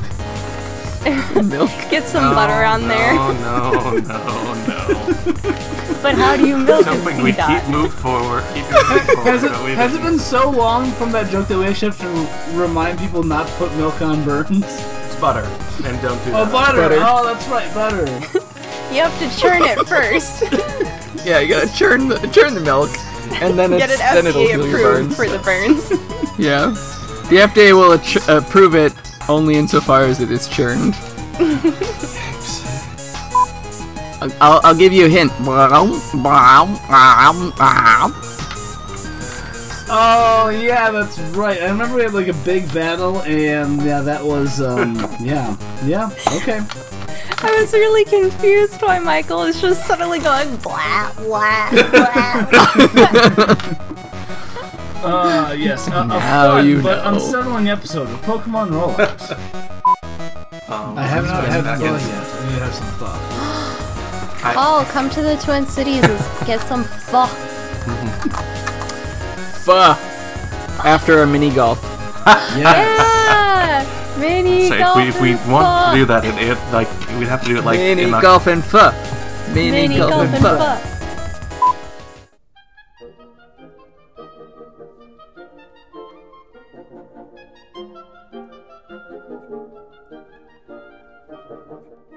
[1.45, 1.71] Milk.
[1.91, 3.15] Get some butter oh, on there.
[3.15, 5.57] No, no, no, no.
[6.03, 7.63] But how do you milk a Hoping we dot?
[7.63, 8.43] keep move forward.
[8.55, 9.23] Keep moving forward.
[9.27, 12.01] Has it, but has it been so long from that joke that we actually have
[12.01, 14.63] to remind people not to put milk on burns?
[14.65, 15.45] It's butter,
[15.85, 16.53] and don't do Oh, that.
[16.53, 16.79] butter.
[16.79, 16.97] Butter.
[17.01, 18.07] Oh, that's right, butter.
[18.93, 20.45] You have to churn it first.
[21.23, 22.89] Yeah, you gotta churn the churn the milk,
[23.43, 25.17] and then it's Get it then it'll FDA heal your approved burns.
[25.17, 25.91] for the burns.
[26.39, 26.71] Yeah,
[27.29, 28.95] the FDA will ach- approve it
[29.29, 30.95] only insofar as it is churned.
[34.23, 35.31] I'll, I'll, I'll give you a hint.
[39.93, 41.61] Oh yeah, that's right.
[41.61, 46.11] I remember we had like a big battle, and yeah, that was um, yeah, yeah,
[46.37, 46.61] okay.
[47.43, 51.71] I was really confused why Michael is just suddenly going blah blah
[52.01, 53.57] blah.
[55.03, 57.15] Uh, yes, a, a Now fun you but know.
[57.15, 59.39] unsettling episode of Pokemon Rollout.
[60.69, 61.95] Um, I haven't let's had back fun in.
[61.95, 62.05] yet.
[62.05, 63.19] I need to have some fun.
[64.57, 67.31] Oh, come to the Twin Cities and get some fuck.
[69.65, 69.97] Fuh.
[70.87, 71.83] After a mini golf.
[72.57, 73.83] Yeah!
[74.19, 76.89] Mini So if golf we, if we and want to do that, it, it like
[77.19, 78.93] we'd have to do it like mini in a- golf and fuh.
[79.55, 81.81] Mini, Mini golf, golf and and fuh.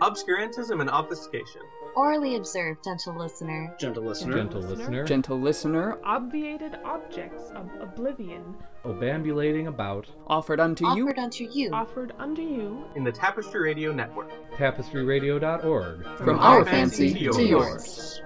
[0.02, 1.62] Obscurantism and obfuscation.
[1.96, 3.74] Orally observed, gentle listener.
[3.78, 4.34] Gentle listener.
[4.36, 11.44] Gentle listener, Gentle listener, obviated objects of oblivion obambulating about offered unto you Offered unto
[11.50, 11.72] you.
[11.72, 14.30] offered unto you In the Tapestry Radio Network.
[14.58, 16.06] tapestryradio.org.
[16.18, 18.22] from our fancy to yours.